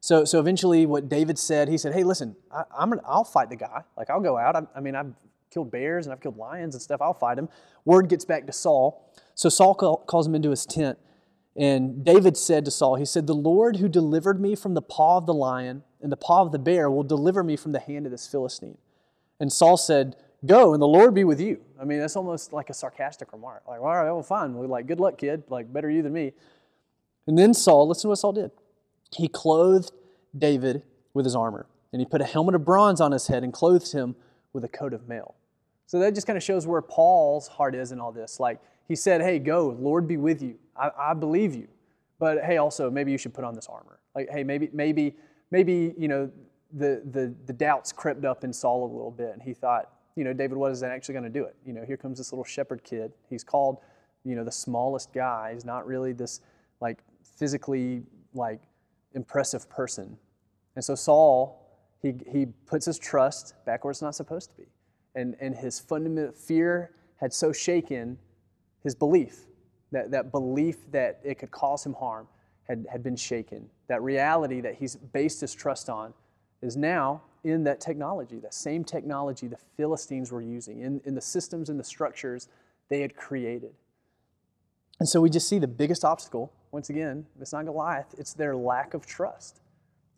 So, 0.00 0.24
so 0.24 0.40
eventually, 0.40 0.86
what 0.86 1.08
David 1.08 1.38
said, 1.38 1.68
he 1.68 1.76
said, 1.76 1.92
"Hey, 1.92 2.04
listen, 2.04 2.34
I, 2.50 2.64
am 2.80 2.90
gonna, 2.90 3.02
I'll 3.04 3.24
fight 3.24 3.50
the 3.50 3.56
guy. 3.56 3.82
Like, 3.96 4.08
I'll 4.08 4.20
go 4.20 4.38
out. 4.38 4.56
I, 4.56 4.62
I, 4.74 4.80
mean, 4.80 4.94
I've 4.94 5.12
killed 5.50 5.70
bears 5.70 6.06
and 6.06 6.12
I've 6.12 6.20
killed 6.20 6.38
lions 6.38 6.74
and 6.74 6.80
stuff. 6.80 7.02
I'll 7.02 7.14
fight 7.14 7.38
him." 7.38 7.48
Word 7.84 8.08
gets 8.08 8.24
back 8.24 8.46
to 8.46 8.52
Saul. 8.52 9.12
So 9.34 9.48
Saul 9.48 9.74
call, 9.74 9.98
calls 9.98 10.26
him 10.26 10.34
into 10.34 10.50
his 10.50 10.64
tent, 10.64 10.98
and 11.54 12.02
David 12.04 12.36
said 12.36 12.64
to 12.64 12.70
Saul, 12.70 12.94
he 12.94 13.04
said, 13.04 13.26
"The 13.26 13.34
Lord 13.34 13.76
who 13.76 13.88
delivered 13.88 14.40
me 14.40 14.54
from 14.54 14.72
the 14.72 14.82
paw 14.82 15.18
of 15.18 15.26
the 15.26 15.34
lion 15.34 15.82
and 16.00 16.10
the 16.10 16.16
paw 16.16 16.40
of 16.40 16.52
the 16.52 16.58
bear 16.58 16.90
will 16.90 17.02
deliver 17.02 17.44
me 17.44 17.56
from 17.56 17.72
the 17.72 17.80
hand 17.80 18.06
of 18.06 18.12
this 18.12 18.26
Philistine." 18.26 18.78
And 19.38 19.52
Saul 19.52 19.76
said, 19.76 20.16
"Go, 20.46 20.72
and 20.72 20.80
the 20.80 20.88
Lord 20.88 21.14
be 21.14 21.24
with 21.24 21.40
you." 21.40 21.60
I 21.78 21.84
mean, 21.84 21.98
that's 21.98 22.16
almost 22.16 22.52
like 22.52 22.68
a 22.68 22.74
sarcastic 22.74 23.32
remark. 23.32 23.62
Like, 23.66 23.80
all 23.80 23.86
right, 23.86 24.04
well, 24.04 24.22
fine. 24.22 24.54
We're 24.54 24.66
like, 24.66 24.86
good 24.86 25.00
luck, 25.00 25.16
kid. 25.16 25.44
Like, 25.48 25.72
better 25.72 25.88
you 25.88 26.02
than 26.02 26.12
me. 26.12 26.32
And 27.30 27.38
then 27.38 27.54
Saul, 27.54 27.86
listen 27.86 28.02
to 28.02 28.08
what 28.08 28.18
Saul 28.18 28.32
did 28.32 28.50
he 29.16 29.28
clothed 29.28 29.92
David 30.36 30.82
with 31.14 31.24
his 31.24 31.36
armor, 31.36 31.66
and 31.92 32.00
he 32.00 32.04
put 32.04 32.20
a 32.20 32.24
helmet 32.24 32.56
of 32.56 32.64
bronze 32.64 33.00
on 33.00 33.12
his 33.12 33.28
head 33.28 33.44
and 33.44 33.52
clothed 33.52 33.92
him 33.92 34.16
with 34.52 34.64
a 34.64 34.68
coat 34.68 34.92
of 34.92 35.06
mail. 35.06 35.36
So 35.86 36.00
that 36.00 36.12
just 36.12 36.26
kind 36.26 36.36
of 36.36 36.42
shows 36.42 36.66
where 36.66 36.82
Paul's 36.82 37.46
heart 37.46 37.76
is 37.76 37.92
in 37.92 38.00
all 38.00 38.10
this. 38.10 38.40
Like 38.40 38.60
he 38.88 38.96
said, 38.96 39.20
Hey, 39.20 39.38
go, 39.38 39.76
Lord 39.78 40.08
be 40.08 40.16
with 40.16 40.42
you. 40.42 40.56
I, 40.76 40.90
I 40.98 41.14
believe 41.14 41.54
you. 41.54 41.68
But 42.18 42.42
hey, 42.42 42.56
also, 42.56 42.90
maybe 42.90 43.12
you 43.12 43.18
should 43.18 43.32
put 43.32 43.44
on 43.44 43.54
this 43.54 43.68
armor. 43.68 44.00
Like, 44.12 44.28
hey, 44.28 44.42
maybe, 44.42 44.68
maybe, 44.72 45.14
maybe, 45.52 45.94
you 45.96 46.08
know, 46.08 46.32
the, 46.72 47.00
the, 47.12 47.32
the 47.46 47.52
doubts 47.52 47.92
crept 47.92 48.24
up 48.24 48.42
in 48.42 48.52
Saul 48.52 48.84
a 48.84 48.90
little 48.90 49.12
bit, 49.12 49.34
and 49.34 49.40
he 49.40 49.54
thought, 49.54 49.88
you 50.16 50.24
know, 50.24 50.32
David, 50.32 50.58
what 50.58 50.72
is 50.72 50.80
that 50.80 50.90
actually 50.90 51.12
going 51.12 51.24
to 51.24 51.30
do 51.30 51.44
it? 51.44 51.54
You 51.64 51.74
know, 51.74 51.84
here 51.84 51.96
comes 51.96 52.18
this 52.18 52.32
little 52.32 52.44
shepherd 52.44 52.82
kid. 52.82 53.12
He's 53.28 53.44
called, 53.44 53.78
you 54.24 54.34
know, 54.34 54.42
the 54.42 54.50
smallest 54.50 55.12
guy. 55.12 55.52
He's 55.54 55.64
not 55.64 55.86
really 55.86 56.12
this, 56.12 56.40
like, 56.80 56.98
physically, 57.40 58.02
like, 58.34 58.60
impressive 59.14 59.68
person. 59.68 60.16
And 60.76 60.84
so 60.84 60.94
Saul, 60.94 61.66
he, 62.00 62.14
he 62.30 62.46
puts 62.66 62.86
his 62.86 62.98
trust 62.98 63.54
back 63.64 63.82
where 63.82 63.90
it's 63.90 64.02
not 64.02 64.14
supposed 64.14 64.50
to 64.50 64.56
be. 64.56 64.68
And, 65.14 65.34
and 65.40 65.56
his 65.56 65.80
fundamental 65.80 66.32
fear 66.32 66.92
had 67.16 67.32
so 67.32 67.52
shaken 67.52 68.18
his 68.84 68.94
belief, 68.94 69.46
that, 69.90 70.10
that 70.12 70.30
belief 70.30 70.76
that 70.92 71.18
it 71.24 71.38
could 71.38 71.50
cause 71.50 71.84
him 71.84 71.94
harm 71.94 72.28
had, 72.68 72.86
had 72.92 73.02
been 73.02 73.16
shaken. 73.16 73.68
That 73.88 74.02
reality 74.02 74.60
that 74.60 74.76
he's 74.76 74.94
based 74.96 75.40
his 75.40 75.52
trust 75.54 75.90
on 75.90 76.14
is 76.62 76.76
now 76.76 77.22
in 77.42 77.64
that 77.64 77.80
technology, 77.80 78.38
that 78.38 78.54
same 78.54 78.84
technology 78.84 79.48
the 79.48 79.58
Philistines 79.76 80.30
were 80.30 80.42
using, 80.42 80.82
in, 80.82 81.00
in 81.06 81.14
the 81.14 81.20
systems 81.20 81.70
and 81.70 81.80
the 81.80 81.84
structures 81.84 82.48
they 82.90 83.00
had 83.00 83.16
created. 83.16 83.72
And 85.00 85.08
so 85.08 85.20
we 85.22 85.30
just 85.30 85.48
see 85.48 85.58
the 85.58 85.66
biggest 85.66 86.04
obstacle, 86.04 86.52
once 86.72 86.90
again, 86.90 87.26
it's 87.40 87.52
not 87.52 87.64
Goliath, 87.64 88.14
it's 88.18 88.32
their 88.32 88.54
lack 88.54 88.94
of 88.94 89.06
trust. 89.06 89.60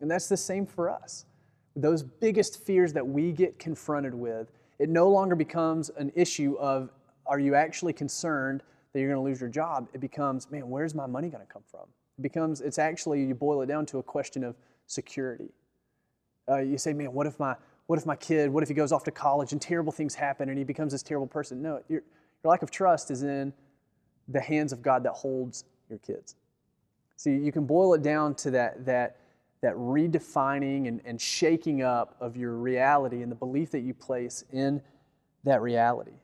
And 0.00 0.10
that's 0.10 0.28
the 0.28 0.36
same 0.36 0.66
for 0.66 0.90
us. 0.90 1.24
Those 1.76 2.02
biggest 2.02 2.64
fears 2.64 2.92
that 2.92 3.06
we 3.06 3.32
get 3.32 3.58
confronted 3.58 4.14
with, 4.14 4.52
it 4.78 4.88
no 4.88 5.08
longer 5.08 5.34
becomes 5.34 5.90
an 5.90 6.12
issue 6.14 6.56
of 6.58 6.90
are 7.26 7.38
you 7.38 7.54
actually 7.54 7.92
concerned 7.92 8.62
that 8.92 9.00
you're 9.00 9.08
going 9.08 9.24
to 9.24 9.28
lose 9.28 9.40
your 9.40 9.48
job? 9.48 9.88
It 9.94 10.00
becomes, 10.00 10.50
man, 10.50 10.68
where's 10.68 10.94
my 10.94 11.06
money 11.06 11.28
going 11.28 11.46
to 11.46 11.50
come 11.50 11.62
from? 11.70 11.84
It 12.18 12.22
becomes, 12.22 12.60
it's 12.60 12.78
actually, 12.78 13.24
you 13.24 13.34
boil 13.34 13.62
it 13.62 13.66
down 13.66 13.86
to 13.86 13.98
a 13.98 14.02
question 14.02 14.44
of 14.44 14.56
security. 14.86 15.50
Uh, 16.48 16.58
you 16.58 16.76
say, 16.76 16.92
man, 16.92 17.12
what 17.12 17.26
if 17.26 17.38
my 17.38 17.54
what 17.86 17.98
if 17.98 18.06
my 18.06 18.16
kid, 18.16 18.50
what 18.50 18.62
if 18.62 18.68
he 18.68 18.74
goes 18.74 18.92
off 18.92 19.04
to 19.04 19.10
college 19.10 19.52
and 19.52 19.60
terrible 19.60 19.92
things 19.92 20.14
happen 20.14 20.48
and 20.48 20.56
he 20.56 20.64
becomes 20.64 20.92
this 20.92 21.02
terrible 21.02 21.26
person? 21.26 21.60
No, 21.60 21.82
your, 21.88 22.02
your 22.42 22.50
lack 22.50 22.62
of 22.62 22.70
trust 22.70 23.10
is 23.10 23.22
in 23.22 23.52
the 24.28 24.40
hands 24.40 24.72
of 24.72 24.82
God 24.82 25.02
that 25.02 25.12
holds 25.12 25.64
your 25.88 25.98
kids. 25.98 26.36
See, 27.22 27.36
you 27.36 27.52
can 27.52 27.66
boil 27.66 27.94
it 27.94 28.02
down 28.02 28.34
to 28.34 28.50
that, 28.50 28.84
that, 28.84 29.18
that 29.60 29.76
redefining 29.76 30.88
and, 30.88 31.00
and 31.04 31.20
shaking 31.20 31.80
up 31.80 32.16
of 32.18 32.36
your 32.36 32.54
reality 32.54 33.22
and 33.22 33.30
the 33.30 33.36
belief 33.36 33.70
that 33.70 33.82
you 33.82 33.94
place 33.94 34.42
in 34.50 34.82
that 35.44 35.62
reality. 35.62 36.14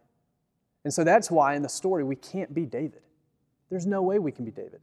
And 0.83 0.93
so 0.93 1.05
that's 1.05 1.31
why 1.31 1.55
in 1.55 1.63
the 1.63 1.69
story 1.69 2.03
we 2.03 2.17
can't 2.17 2.53
be 2.53 2.67
David. 2.67 3.03
There's 3.71 3.87
no 3.87 4.03
way 4.03 4.19
we 4.19 4.33
can 4.33 4.45
be 4.45 4.51
David. 4.51 4.81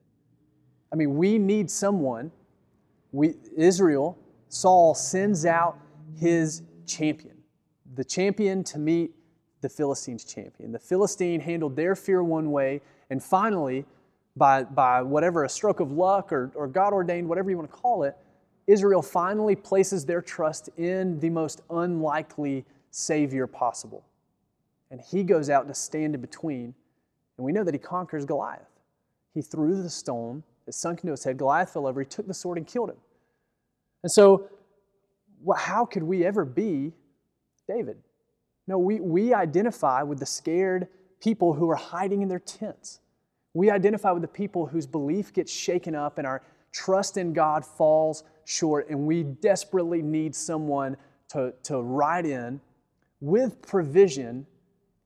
I 0.90 0.96
mean, 0.96 1.18
we 1.18 1.38
need 1.38 1.70
someone. 1.70 2.32
We, 3.12 3.34
Israel, 3.58 4.18
Saul 4.48 4.96
sends 4.96 5.46
out 5.46 5.78
his 6.18 6.62
champion, 6.88 7.36
the 7.94 8.06
champion 8.06 8.64
to 8.64 8.80
meet 8.80 9.12
the 9.60 9.68
Philistines' 9.68 10.24
champion. 10.24 10.72
The 10.72 10.80
Philistine 10.80 11.42
handled 11.42 11.76
their 11.76 11.94
fear 11.94 12.24
one 12.24 12.52
way, 12.52 12.80
and 13.10 13.22
finally, 13.22 13.86
by, 14.36 14.64
by 14.64 15.02
whatever, 15.02 15.44
a 15.44 15.50
stroke 15.50 15.80
of 15.80 15.92
luck 15.92 16.32
or, 16.32 16.52
or 16.56 16.68
God 16.68 16.94
ordained, 16.94 17.28
whatever 17.28 17.50
you 17.50 17.58
want 17.58 17.70
to 17.70 17.76
call 17.76 18.04
it, 18.04 18.16
Israel 18.68 19.02
finally 19.02 19.56
places 19.56 20.06
their 20.06 20.22
trust 20.22 20.70
in 20.78 21.20
the 21.20 21.30
most 21.30 21.62
unlikely 21.70 22.66
Savior 22.92 23.48
possible. 23.48 24.04
And 24.92 25.00
he 25.00 25.24
goes 25.24 25.50
out 25.50 25.68
to 25.68 25.74
stand 25.74 26.16
in 26.16 26.22
between, 26.22 26.74
and 27.38 27.46
we 27.46 27.52
know 27.52 27.64
that 27.64 27.74
he 27.74 27.80
conquers 27.80 28.26
Goliath. 28.26 28.62
He 29.34 29.42
threw 29.42 29.82
the 29.82 29.90
stone, 29.90 30.44
it 30.68 30.74
sunk 30.74 31.02
into 31.02 31.12
his 31.12 31.24
head. 31.24 31.38
Goliath 31.38 31.74
fell 31.74 31.88
over, 31.88 32.02
he 32.02 32.06
took 32.06 32.28
the 32.28 32.34
sword 32.34 32.58
and 32.58 32.66
killed 32.66 32.90
him. 32.90 32.98
And 34.04 34.12
so, 34.12 34.50
how 35.56 35.86
could 35.86 36.04
we 36.04 36.26
ever 36.26 36.46
be 36.46 36.92
David? 37.68 37.98
No, 38.68 38.78
we, 38.80 39.00
we 39.00 39.34
identify 39.34 40.02
with 40.02 40.20
the 40.20 40.26
scared 40.26 40.88
people 41.22 41.54
who 41.54 41.70
are 41.70 41.76
hiding 41.76 42.22
in 42.22 42.28
their 42.28 42.40
tents. 42.40 43.00
We 43.56 43.72
identify 43.72 44.12
with 44.12 44.22
the 44.22 44.28
people 44.28 44.66
whose 44.66 44.86
belief 44.86 45.32
gets 45.32 45.50
shaken 45.50 45.96
up 45.96 46.18
and 46.18 46.28
our 46.28 46.44
trust 46.74 47.16
in 47.16 47.32
God 47.32 47.66
falls 47.66 48.26
short, 48.44 48.90
and 48.90 49.08
we 49.08 49.24
desperately 49.24 50.02
need 50.02 50.36
someone 50.36 50.98
to, 51.30 51.54
to 51.64 51.82
ride 51.82 52.26
in 52.26 52.60
with 53.22 53.62
provision 53.62 54.46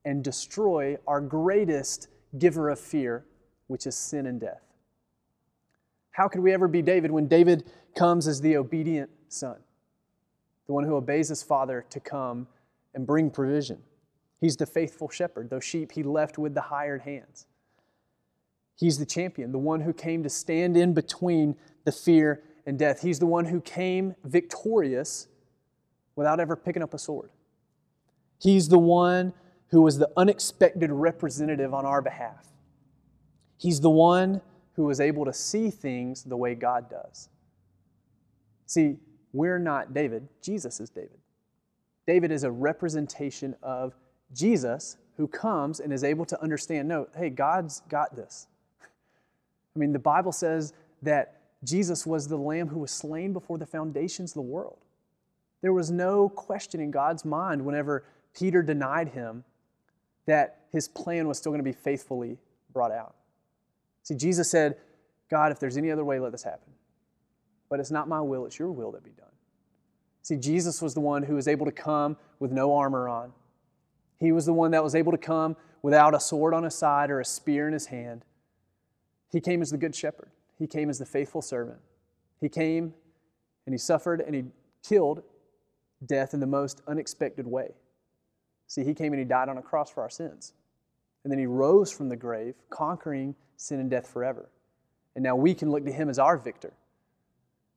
and 0.04 0.24
destroy 0.24 0.98
our 1.06 1.22
greatest 1.22 2.08
giver 2.40 2.70
of 2.70 2.80
fear, 2.80 3.24
which 3.68 3.86
is 3.86 3.96
sin 3.96 4.26
and 4.26 4.42
death. 4.42 4.64
How 6.10 6.28
could 6.28 6.42
we 6.42 6.52
ever 6.52 6.68
be 6.68 6.82
David 6.82 7.12
when 7.12 7.28
David 7.28 7.70
comes 7.96 8.28
as 8.28 8.42
the 8.42 8.58
obedient 8.58 9.12
son, 9.28 9.58
the 10.66 10.74
one 10.74 10.86
who 10.86 10.96
obeys 10.96 11.30
his 11.30 11.44
father 11.44 11.86
to 11.92 12.00
come 12.00 12.48
and 12.96 13.06
bring 13.06 13.30
provision? 13.30 13.78
He's 14.42 14.58
the 14.58 14.66
faithful 14.66 15.08
shepherd, 15.08 15.52
those 15.52 15.64
sheep 15.64 15.92
he 15.92 16.02
left 16.02 16.40
with 16.40 16.56
the 16.56 16.62
hired 16.62 17.04
hands. 17.04 17.46
He's 18.80 18.98
the 18.98 19.06
champion, 19.06 19.52
the 19.52 19.58
one 19.58 19.82
who 19.82 19.92
came 19.92 20.24
to 20.24 20.30
stand 20.30 20.78
in 20.78 20.94
between 20.94 21.58
the 21.84 21.92
fear 21.92 22.44
and 22.66 22.80
death. 22.80 23.02
He's 23.02 23.20
the 23.20 23.26
one 23.26 23.46
who 23.46 23.60
came 23.60 24.16
victorious 24.24 25.28
without 26.16 26.40
ever 26.40 26.56
picking 26.56 26.82
up 26.82 26.94
a 26.94 26.98
sword. 26.98 27.30
He's 28.40 28.70
the 28.70 28.80
one 28.80 29.34
who 29.68 29.82
was 29.82 29.98
the 29.98 30.10
unexpected 30.16 30.92
representative 30.92 31.74
on 31.74 31.86
our 31.86 32.02
behalf. 32.02 32.48
He's 33.58 33.82
the 33.82 33.90
one 33.90 34.40
who 34.78 34.86
was 34.86 35.02
able 35.02 35.26
to 35.26 35.34
see 35.34 35.70
things 35.70 36.24
the 36.24 36.38
way 36.38 36.56
God 36.56 36.90
does. 36.90 37.28
See, 38.66 38.96
we're 39.34 39.60
not 39.60 39.94
David, 39.94 40.30
Jesus 40.42 40.80
is 40.80 40.90
David. 40.90 41.20
David 42.08 42.32
is 42.32 42.46
a 42.46 42.52
representation 42.52 43.56
of 43.62 43.94
Jesus 44.34 44.96
who 45.18 45.28
comes 45.28 45.82
and 45.82 45.92
is 45.92 46.06
able 46.06 46.24
to 46.26 46.42
understand 46.42 46.88
no, 46.88 47.08
hey, 47.18 47.30
God's 47.30 47.82
got 47.90 48.16
this. 48.16 48.48
I 49.80 49.82
mean, 49.82 49.94
the 49.94 50.00
Bible 50.00 50.34
says 50.34 50.74
that 51.04 51.40
Jesus 51.64 52.06
was 52.06 52.28
the 52.28 52.36
lamb 52.36 52.68
who 52.68 52.80
was 52.80 52.92
slain 52.92 53.32
before 53.32 53.58
the 53.58 53.66
foundations 53.66 54.32
of 54.32 54.36
the 54.36 54.42
world. 54.42 54.80
There 55.62 55.72
was 55.72 55.90
no 55.90 56.28
question 56.28 56.82
in 56.82 56.92
God's 56.92 57.24
mind 57.24 57.64
whenever 57.64 58.04
Peter 58.34 58.62
denied 58.62 59.10
him 59.10 59.46
that 60.26 60.64
his 60.74 60.90
plan 60.90 61.30
was 61.30 61.38
still 61.38 61.54
going 61.54 61.64
to 61.64 61.70
be 61.70 61.72
faithfully 61.72 62.38
brought 62.74 62.92
out. 62.92 63.16
See, 64.04 64.16
Jesus 64.16 64.52
said, 64.52 64.76
God, 65.32 65.54
if 65.54 65.62
there's 65.62 65.78
any 65.78 65.92
other 65.92 66.04
way, 66.04 66.20
let 66.20 66.34
this 66.34 66.44
happen. 66.44 66.74
But 67.70 67.80
it's 67.80 67.92
not 67.92 68.10
my 68.10 68.20
will, 68.20 68.46
it's 68.46 68.60
your 68.60 68.72
will 68.72 68.92
that 68.92 69.04
be 69.06 69.12
done. 69.12 69.28
See, 70.24 70.36
Jesus 70.36 70.82
was 70.82 70.94
the 70.94 71.00
one 71.00 71.24
who 71.24 71.36
was 71.36 71.48
able 71.48 71.66
to 71.66 71.72
come 71.72 72.18
with 72.40 72.52
no 72.52 72.76
armor 72.76 73.08
on. 73.08 73.32
He 74.18 74.34
was 74.34 74.46
the 74.46 74.54
one 74.54 74.72
that 74.72 74.84
was 74.84 74.94
able 74.94 75.14
to 75.14 75.18
come 75.18 75.56
without 75.82 76.14
a 76.14 76.20
sword 76.20 76.54
on 76.54 76.66
his 76.66 76.76
side 76.76 77.10
or 77.10 77.22
a 77.22 77.26
spear 77.26 77.68
in 77.68 77.74
his 77.74 77.86
hand. 77.86 78.26
He 79.32 79.40
came 79.40 79.62
as 79.62 79.72
the 79.72 79.78
good 79.78 79.96
shepherd. 79.96 80.30
He 80.58 80.68
came 80.68 80.90
as 80.90 81.00
the 81.00 81.06
faithful 81.06 81.42
servant. 81.42 81.80
He 82.42 82.50
came 82.50 82.94
and 83.66 83.74
he 83.74 83.78
suffered 83.78 84.22
and 84.22 84.36
he 84.36 84.46
killed 84.88 85.24
death 86.06 86.34
in 86.34 86.40
the 86.40 86.48
most 86.48 86.82
unexpected 86.88 87.46
way. 87.46 87.74
See, 88.68 88.84
he 88.84 88.94
came 88.94 89.14
and 89.14 89.20
he 89.20 89.26
died 89.26 89.50
on 89.50 89.58
a 89.58 89.62
cross 89.62 89.90
for 89.90 90.02
our 90.02 90.10
sins. 90.10 90.54
And 91.24 91.32
then 91.32 91.40
he 91.40 91.46
rose 91.46 91.92
from 91.92 92.10
the 92.10 92.16
grave, 92.16 92.56
conquering 92.70 93.36
sin 93.58 93.80
and 93.80 93.90
death 93.90 94.08
forever. 94.08 94.50
And 95.16 95.24
now 95.24 95.36
we 95.36 95.54
can 95.54 95.70
look 95.70 95.86
to 95.86 95.92
him 95.92 96.10
as 96.10 96.18
our 96.18 96.38
victor. 96.38 96.74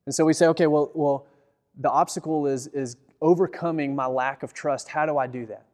And 0.07 0.15
so 0.15 0.25
we 0.25 0.33
say, 0.33 0.47
okay, 0.49 0.67
well, 0.67 0.91
well 0.95 1.27
the 1.79 1.91
obstacle 1.91 2.47
is, 2.47 2.67
is 2.69 2.97
overcoming 3.21 3.95
my 3.95 4.07
lack 4.07 4.43
of 4.43 4.53
trust. 4.53 4.89
How 4.89 5.07
do 5.07 5.19
I 5.19 5.27
do 5.27 5.47
that? 5.47 5.65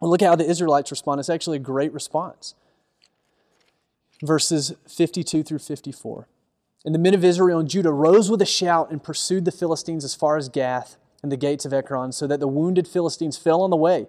Well, 0.00 0.10
look 0.10 0.22
at 0.22 0.28
how 0.28 0.36
the 0.36 0.48
Israelites 0.48 0.90
respond. 0.90 1.20
It's 1.20 1.30
actually 1.30 1.56
a 1.56 1.60
great 1.60 1.92
response. 1.92 2.54
Verses 4.22 4.72
52 4.88 5.42
through 5.42 5.58
54. 5.58 6.28
And 6.84 6.94
the 6.94 6.98
men 6.98 7.14
of 7.14 7.24
Israel 7.24 7.58
and 7.58 7.68
Judah 7.68 7.92
rose 7.92 8.30
with 8.30 8.42
a 8.42 8.46
shout 8.46 8.90
and 8.90 9.02
pursued 9.02 9.44
the 9.44 9.52
Philistines 9.52 10.04
as 10.04 10.14
far 10.14 10.36
as 10.36 10.48
Gath 10.48 10.96
and 11.22 11.30
the 11.30 11.36
gates 11.36 11.64
of 11.64 11.72
Ekron, 11.72 12.12
so 12.12 12.26
that 12.26 12.40
the 12.40 12.48
wounded 12.48 12.88
Philistines 12.88 13.36
fell 13.36 13.62
on 13.62 13.70
the 13.70 13.76
way. 13.76 14.06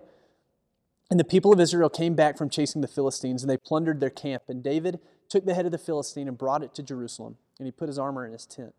And 1.12 1.20
the 1.20 1.24
people 1.24 1.54
of 1.54 1.60
Israel 1.60 1.90
came 1.90 2.16
back 2.16 2.38
from 2.38 2.50
chasing 2.50 2.82
the 2.82 2.88
Philistines, 2.88 3.44
and 3.44 3.50
they 3.50 3.58
plundered 3.58 4.00
their 4.00 4.10
camp. 4.10 4.44
And 4.48 4.64
David 4.64 5.00
took 5.30 5.46
the 5.46 5.54
head 5.54 5.66
of 5.66 5.72
the 5.72 5.78
Philistine 5.78 6.28
and 6.28 6.38
brought 6.38 6.64
it 6.64 6.74
to 6.76 6.84
Jerusalem, 6.84 7.38
and 7.60 7.68
he 7.68 7.72
put 7.72 7.88
his 7.88 8.00
armor 8.00 8.26
in 8.26 8.32
his 8.34 8.48
tent. 8.48 8.74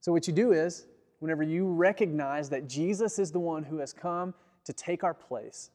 So, 0.00 0.10
what 0.10 0.26
you 0.26 0.32
do 0.32 0.52
is, 0.52 0.86
whenever 1.20 1.44
you 1.44 1.68
recognize 1.68 2.50
that 2.50 2.68
Jesus 2.68 3.20
is 3.20 3.30
the 3.30 3.40
one 3.40 3.62
who 3.62 3.78
has 3.78 3.92
come 3.92 4.34
to 4.64 4.72
take 4.72 5.04
our 5.04 5.14
place, 5.14 5.70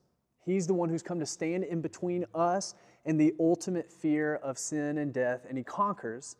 He's 0.45 0.67
the 0.67 0.73
one 0.73 0.89
who's 0.89 1.03
come 1.03 1.19
to 1.19 1.25
stand 1.25 1.63
in 1.63 1.81
between 1.81 2.25
us 2.33 2.75
and 3.09 3.19
the 3.19 3.33
ultimate 3.39 3.91
fear 3.91 4.35
of 4.35 4.59
sin 4.59 4.99
and 4.99 5.11
death, 5.11 5.47
and 5.49 5.57
He 5.57 5.63
conquers. 5.63 6.35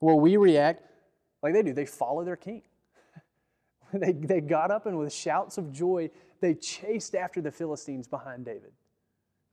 Well, 0.00 0.20
we 0.20 0.36
react 0.36 0.84
like 1.42 1.54
they 1.54 1.62
do. 1.62 1.72
They 1.72 1.86
follow 1.86 2.24
their 2.24 2.36
king. 2.36 2.60
they, 3.94 4.12
they 4.12 4.42
got 4.42 4.70
up 4.70 4.84
and 4.84 4.98
with 4.98 5.14
shouts 5.14 5.56
of 5.56 5.72
joy, 5.72 6.10
they 6.42 6.52
chased 6.52 7.14
after 7.14 7.40
the 7.40 7.50
Philistines 7.50 8.06
behind 8.06 8.44
David. 8.44 8.72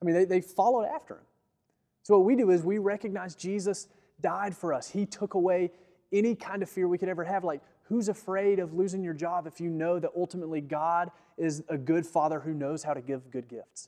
I 0.01 0.05
mean, 0.05 0.13
they, 0.13 0.25
they 0.25 0.41
followed 0.41 0.83
after 0.93 1.13
him. 1.15 1.23
So, 2.03 2.17
what 2.17 2.25
we 2.25 2.35
do 2.35 2.51
is 2.51 2.63
we 2.63 2.79
recognize 2.79 3.33
Jesus 3.33 3.87
died 4.19 4.53
for 4.53 4.73
us. 4.73 4.89
He 4.89 5.05
took 5.05 5.35
away 5.35 5.71
any 6.11 6.35
kind 6.35 6.61
of 6.61 6.69
fear 6.69 6.89
we 6.89 6.97
could 6.97 7.09
ever 7.09 7.23
have. 7.23 7.45
Like, 7.45 7.61
who's 7.83 8.09
afraid 8.09 8.59
of 8.59 8.73
losing 8.73 9.05
your 9.05 9.13
job 9.13 9.47
if 9.47 9.61
you 9.61 9.69
know 9.69 9.99
that 9.99 10.11
ultimately 10.17 10.59
God 10.59 11.11
is 11.37 11.63
a 11.69 11.77
good 11.77 12.05
father 12.05 12.41
who 12.41 12.53
knows 12.53 12.83
how 12.83 12.93
to 12.93 13.01
give 13.01 13.31
good 13.31 13.47
gifts? 13.47 13.87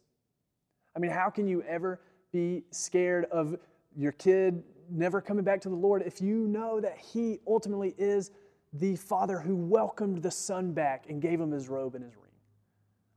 I 0.96 1.00
mean, 1.00 1.12
how 1.12 1.30
can 1.30 1.46
you 1.46 1.62
ever 1.63 2.00
be 2.32 2.63
scared 2.72 3.26
of 3.26 3.58
your 3.96 4.12
kid 4.12 4.63
never 4.89 5.22
coming 5.22 5.44
back 5.44 5.62
to 5.62 5.70
the 5.70 5.76
Lord 5.76 6.04
if 6.06 6.22
you 6.22 6.48
know 6.48 6.80
that 6.80 6.98
He 6.98 7.39
ultimately 7.48 7.94
is 7.98 8.32
the 8.74 8.96
Father 8.96 9.39
who 9.39 9.56
welcomed 9.56 10.22
the 10.22 10.32
Son 10.32 10.74
back 10.74 11.06
and 11.10 11.22
gave 11.22 11.39
him 11.39 11.52
his 11.52 11.70
robe 11.70 11.96
and 11.96 12.04
his 12.04 12.15
ring? 12.15 12.26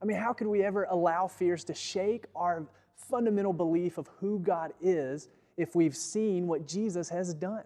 I 0.01 0.05
mean, 0.05 0.17
how 0.17 0.33
could 0.33 0.47
we 0.47 0.65
ever 0.65 0.85
allow 0.85 1.29
fears 1.29 1.65
to 1.65 1.75
shake 1.75 2.25
our 2.35 2.67
fundamental 2.97 3.53
belief 3.53 3.99
of 3.99 4.09
who 4.19 4.39
God 4.41 4.73
is 4.81 5.29
if 5.57 5.77
we've 5.77 5.97
seen 5.97 6.47
what 6.47 6.67
Jesus 6.67 7.09
has 7.11 7.35
done? 7.35 7.65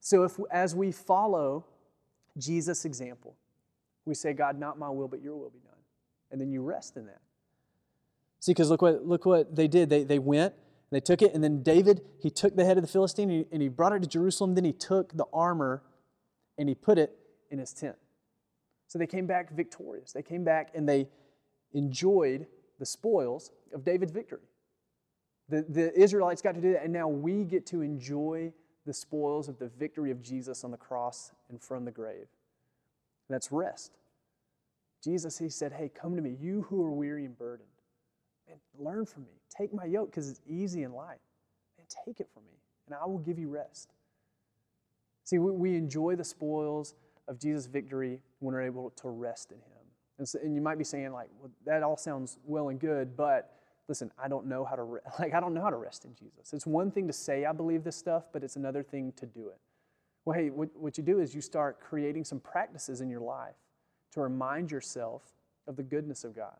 So, 0.00 0.24
if 0.24 0.38
as 0.50 0.74
we 0.74 0.92
follow 0.92 1.64
Jesus' 2.36 2.84
example, 2.84 3.36
we 4.04 4.14
say, 4.14 4.32
God, 4.32 4.58
not 4.58 4.78
my 4.78 4.90
will, 4.90 5.08
but 5.08 5.22
your 5.22 5.36
will 5.36 5.50
be 5.50 5.60
done. 5.60 5.72
And 6.30 6.40
then 6.40 6.50
you 6.50 6.62
rest 6.62 6.96
in 6.96 7.06
that. 7.06 7.20
See, 8.44 8.52
because 8.52 8.68
look 8.68 8.82
what, 8.82 9.06
look 9.06 9.24
what 9.24 9.56
they 9.56 9.66
did. 9.66 9.88
They, 9.88 10.04
they 10.04 10.18
went, 10.18 10.52
they 10.90 11.00
took 11.00 11.22
it, 11.22 11.32
and 11.32 11.42
then 11.42 11.62
David, 11.62 12.02
he 12.20 12.28
took 12.28 12.54
the 12.54 12.64
head 12.66 12.76
of 12.76 12.82
the 12.82 12.88
Philistine 12.88 13.30
and 13.30 13.38
he, 13.38 13.46
and 13.50 13.62
he 13.62 13.68
brought 13.68 13.94
it 13.94 14.02
to 14.02 14.06
Jerusalem. 14.06 14.54
Then 14.54 14.66
he 14.66 14.72
took 14.74 15.16
the 15.16 15.24
armor 15.32 15.82
and 16.58 16.68
he 16.68 16.74
put 16.74 16.98
it 16.98 17.16
in 17.50 17.58
his 17.58 17.72
tent. 17.72 17.96
So 18.86 18.98
they 18.98 19.06
came 19.06 19.26
back 19.26 19.56
victorious. 19.56 20.12
They 20.12 20.20
came 20.20 20.44
back 20.44 20.72
and 20.74 20.86
they 20.86 21.08
enjoyed 21.72 22.46
the 22.78 22.84
spoils 22.84 23.50
of 23.72 23.82
David's 23.82 24.12
victory. 24.12 24.44
The, 25.48 25.64
the 25.66 25.98
Israelites 25.98 26.42
got 26.42 26.54
to 26.54 26.60
do 26.60 26.74
that, 26.74 26.84
and 26.84 26.92
now 26.92 27.08
we 27.08 27.44
get 27.44 27.64
to 27.68 27.80
enjoy 27.80 28.52
the 28.84 28.92
spoils 28.92 29.48
of 29.48 29.58
the 29.58 29.68
victory 29.68 30.10
of 30.10 30.20
Jesus 30.20 30.64
on 30.64 30.70
the 30.70 30.76
cross 30.76 31.32
and 31.48 31.62
from 31.62 31.86
the 31.86 31.90
grave. 31.90 32.26
That's 33.30 33.50
rest. 33.50 33.92
Jesus, 35.02 35.38
he 35.38 35.48
said, 35.48 35.72
Hey, 35.72 35.90
come 35.98 36.14
to 36.14 36.20
me, 36.20 36.36
you 36.38 36.66
who 36.68 36.84
are 36.84 36.92
weary 36.92 37.24
and 37.24 37.38
burdened 37.38 37.70
and 38.50 38.58
learn 38.78 39.06
from 39.06 39.24
me. 39.24 39.40
Take 39.56 39.72
my 39.72 39.84
yoke 39.84 40.10
because 40.10 40.28
it's 40.28 40.40
easy 40.48 40.82
and 40.82 40.94
light. 40.94 41.20
And 41.78 41.86
take 42.04 42.20
it 42.20 42.28
from 42.32 42.44
me, 42.44 42.58
and 42.86 42.94
I 42.94 43.06
will 43.06 43.18
give 43.18 43.38
you 43.38 43.48
rest. 43.48 43.92
See, 45.24 45.38
we, 45.38 45.52
we 45.52 45.76
enjoy 45.76 46.16
the 46.16 46.24
spoils 46.24 46.94
of 47.28 47.38
Jesus' 47.38 47.66
victory 47.66 48.20
when 48.40 48.54
we're 48.54 48.62
able 48.62 48.90
to 48.90 49.08
rest 49.08 49.50
in 49.50 49.58
Him. 49.58 49.84
And, 50.18 50.28
so, 50.28 50.38
and 50.42 50.54
you 50.54 50.60
might 50.60 50.78
be 50.78 50.84
saying, 50.84 51.12
like, 51.12 51.28
well, 51.40 51.50
that 51.66 51.82
all 51.82 51.96
sounds 51.96 52.38
well 52.44 52.68
and 52.68 52.78
good, 52.78 53.16
but 53.16 53.54
listen, 53.88 54.10
I 54.22 54.28
don't 54.28 54.46
know 54.46 54.64
how 54.64 54.76
to 54.76 54.82
re- 54.82 55.00
like 55.18 55.34
I 55.34 55.40
don't 55.40 55.54
know 55.54 55.62
how 55.62 55.70
to 55.70 55.76
rest 55.76 56.04
in 56.04 56.14
Jesus. 56.14 56.52
It's 56.52 56.66
one 56.66 56.90
thing 56.90 57.06
to 57.06 57.12
say 57.12 57.44
I 57.44 57.52
believe 57.52 57.84
this 57.84 57.96
stuff, 57.96 58.24
but 58.32 58.42
it's 58.42 58.56
another 58.56 58.82
thing 58.82 59.12
to 59.16 59.26
do 59.26 59.48
it. 59.48 59.58
Well, 60.24 60.38
hey, 60.38 60.50
what, 60.50 60.70
what 60.74 60.96
you 60.96 61.04
do 61.04 61.20
is 61.20 61.34
you 61.34 61.42
start 61.42 61.80
creating 61.80 62.24
some 62.24 62.40
practices 62.40 63.00
in 63.02 63.10
your 63.10 63.20
life 63.20 63.56
to 64.12 64.20
remind 64.20 64.70
yourself 64.70 65.22
of 65.66 65.76
the 65.76 65.82
goodness 65.82 66.24
of 66.24 66.34
God 66.34 66.56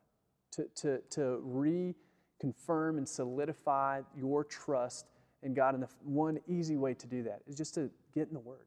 to, 0.57 0.67
to, 0.77 0.99
to 1.11 1.43
reconfirm 1.47 2.99
and 2.99 3.09
solidify 3.09 4.03
your 4.17 4.45
trust 4.45 5.07
in 5.43 5.55
God. 5.55 5.75
And 5.75 5.83
the 5.83 5.89
one 6.05 6.39
easy 6.49 6.77
way 6.77 6.95
to 6.95 7.07
do 7.07 7.23
that 7.25 7.41
is 7.47 7.57
just 7.57 7.75
to 7.75 7.91
get 8.15 8.29
in 8.29 8.35
the 8.35 8.41
Word. 8.41 8.67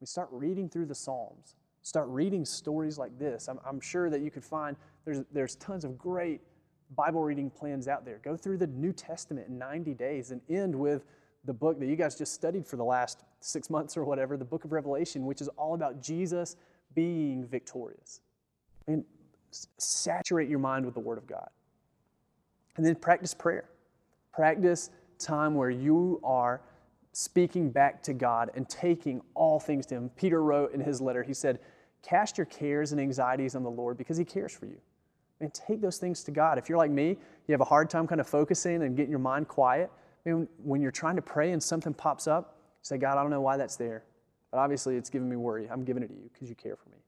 We 0.00 0.06
start 0.06 0.28
reading 0.30 0.68
through 0.68 0.86
the 0.86 0.94
Psalms, 0.94 1.56
start 1.82 2.08
reading 2.08 2.44
stories 2.44 2.98
like 2.98 3.18
this. 3.18 3.48
I'm, 3.48 3.58
I'm 3.66 3.80
sure 3.80 4.10
that 4.10 4.20
you 4.20 4.30
could 4.30 4.44
find 4.44 4.76
there's, 5.04 5.22
there's 5.32 5.56
tons 5.56 5.84
of 5.84 5.98
great 5.98 6.40
Bible 6.94 7.22
reading 7.22 7.50
plans 7.50 7.88
out 7.88 8.04
there. 8.04 8.20
Go 8.22 8.36
through 8.36 8.58
the 8.58 8.66
New 8.66 8.92
Testament 8.92 9.48
in 9.48 9.58
90 9.58 9.94
days 9.94 10.30
and 10.30 10.40
end 10.48 10.74
with 10.74 11.04
the 11.44 11.52
book 11.52 11.78
that 11.78 11.86
you 11.86 11.96
guys 11.96 12.16
just 12.16 12.32
studied 12.32 12.66
for 12.66 12.76
the 12.76 12.84
last 12.84 13.24
six 13.40 13.68
months 13.68 13.96
or 13.96 14.04
whatever, 14.04 14.36
the 14.36 14.44
book 14.44 14.64
of 14.64 14.72
Revelation, 14.72 15.26
which 15.26 15.40
is 15.40 15.48
all 15.48 15.74
about 15.74 16.02
Jesus 16.02 16.56
being 16.94 17.46
victorious. 17.46 18.20
And 18.86 19.04
saturate 19.78 20.48
your 20.48 20.58
mind 20.58 20.84
with 20.84 20.94
the 20.94 21.00
Word 21.00 21.18
of 21.18 21.26
God. 21.26 21.48
And 22.76 22.84
then 22.84 22.94
practice 22.96 23.34
prayer. 23.34 23.64
Practice 24.32 24.90
time 25.18 25.54
where 25.54 25.70
you 25.70 26.20
are 26.24 26.60
speaking 27.12 27.70
back 27.70 28.02
to 28.02 28.12
God 28.12 28.50
and 28.54 28.68
taking 28.68 29.22
all 29.34 29.60
things 29.60 29.86
to 29.86 29.94
Him. 29.94 30.10
Peter 30.16 30.42
wrote 30.42 30.74
in 30.74 30.80
his 30.80 31.00
letter, 31.00 31.22
he 31.22 31.34
said, 31.34 31.60
Cast 32.02 32.36
your 32.36 32.44
cares 32.46 32.92
and 32.92 33.00
anxieties 33.00 33.54
on 33.54 33.62
the 33.62 33.70
Lord 33.70 33.96
because 33.96 34.16
He 34.16 34.24
cares 34.24 34.52
for 34.52 34.66
you. 34.66 34.76
And 35.40 35.52
take 35.54 35.80
those 35.80 35.98
things 35.98 36.22
to 36.24 36.30
God. 36.30 36.58
If 36.58 36.68
you're 36.68 36.78
like 36.78 36.90
me, 36.90 37.16
you 37.46 37.52
have 37.52 37.60
a 37.60 37.66
hard 37.66 37.90
time 37.90 38.06
kind 38.06 38.20
of 38.20 38.26
focusing 38.26 38.82
and 38.82 38.96
getting 38.96 39.10
your 39.10 39.18
mind 39.18 39.48
quiet. 39.48 39.90
when 40.24 40.80
you're 40.80 40.90
trying 40.90 41.16
to 41.16 41.22
pray 41.22 41.52
and 41.52 41.62
something 41.62 41.92
pops 41.94 42.26
up, 42.26 42.58
say, 42.82 42.98
God, 42.98 43.18
I 43.18 43.22
don't 43.22 43.30
know 43.30 43.40
why 43.40 43.56
that's 43.56 43.76
there, 43.76 44.04
but 44.50 44.58
obviously 44.58 44.96
it's 44.96 45.10
giving 45.10 45.28
me 45.28 45.36
worry. 45.36 45.68
I'm 45.70 45.84
giving 45.84 46.02
it 46.02 46.08
to 46.08 46.14
you 46.14 46.30
because 46.32 46.48
you 46.48 46.54
care 46.54 46.76
for 46.76 46.88
me. 46.90 46.98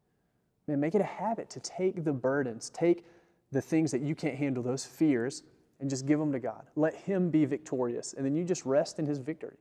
Man, 0.68 0.80
make 0.80 0.94
it 0.94 1.00
a 1.00 1.04
habit 1.04 1.48
to 1.50 1.60
take 1.60 2.04
the 2.04 2.12
burdens, 2.12 2.70
take 2.70 3.04
the 3.52 3.60
things 3.60 3.90
that 3.92 4.00
you 4.00 4.14
can't 4.14 4.36
handle, 4.36 4.62
those 4.62 4.84
fears, 4.84 5.44
and 5.80 5.88
just 5.88 6.06
give 6.06 6.18
them 6.18 6.32
to 6.32 6.40
God. 6.40 6.64
Let 6.74 6.94
Him 6.94 7.30
be 7.30 7.44
victorious, 7.44 8.14
and 8.14 8.26
then 8.26 8.34
you 8.34 8.44
just 8.44 8.64
rest 8.64 8.98
in 8.98 9.06
His 9.06 9.18
victory. 9.18 9.56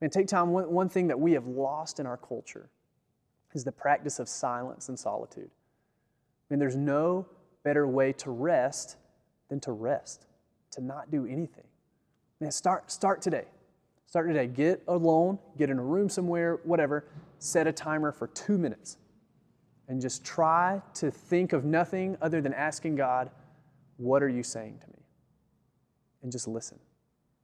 And 0.00 0.12
take 0.12 0.28
time. 0.28 0.50
One, 0.50 0.70
one 0.70 0.88
thing 0.88 1.08
that 1.08 1.18
we 1.18 1.32
have 1.32 1.46
lost 1.46 1.98
in 1.98 2.06
our 2.06 2.18
culture 2.18 2.68
is 3.54 3.64
the 3.64 3.72
practice 3.72 4.18
of 4.18 4.28
silence 4.28 4.88
and 4.88 4.98
solitude. 4.98 5.50
I 5.50 6.54
mean, 6.54 6.60
there's 6.60 6.76
no 6.76 7.26
better 7.64 7.88
way 7.88 8.12
to 8.12 8.30
rest 8.30 8.96
than 9.48 9.58
to 9.60 9.72
rest, 9.72 10.26
to 10.72 10.82
not 10.82 11.10
do 11.10 11.26
anything. 11.26 11.64
Man, 12.40 12.50
start, 12.50 12.92
start 12.92 13.22
today. 13.22 13.46
Start 14.06 14.28
today. 14.28 14.46
Get 14.46 14.82
alone, 14.86 15.38
get 15.56 15.70
in 15.70 15.78
a 15.78 15.82
room 15.82 16.08
somewhere, 16.08 16.60
whatever. 16.62 17.06
Set 17.38 17.66
a 17.66 17.72
timer 17.72 18.12
for 18.12 18.28
two 18.28 18.58
minutes 18.58 18.98
and 19.88 20.00
just 20.00 20.24
try 20.24 20.80
to 20.94 21.10
think 21.10 21.52
of 21.52 21.64
nothing 21.64 22.16
other 22.20 22.40
than 22.40 22.52
asking 22.52 22.96
God, 22.96 23.30
What 23.96 24.22
are 24.22 24.28
you 24.28 24.42
saying 24.42 24.78
to 24.80 24.86
me? 24.88 25.04
And 26.22 26.32
just 26.32 26.48
listen. 26.48 26.78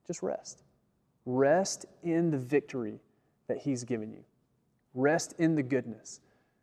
Just 0.06 0.22
rest. 0.22 0.62
Rest 1.24 1.86
in 2.02 2.30
the 2.30 2.38
victory 2.38 2.98
that 3.48 3.58
He's 3.58 3.84
given 3.84 4.10
you, 4.10 4.24
rest 4.94 5.34
in 5.38 5.54
the 5.54 5.62
goodness. 5.62 6.20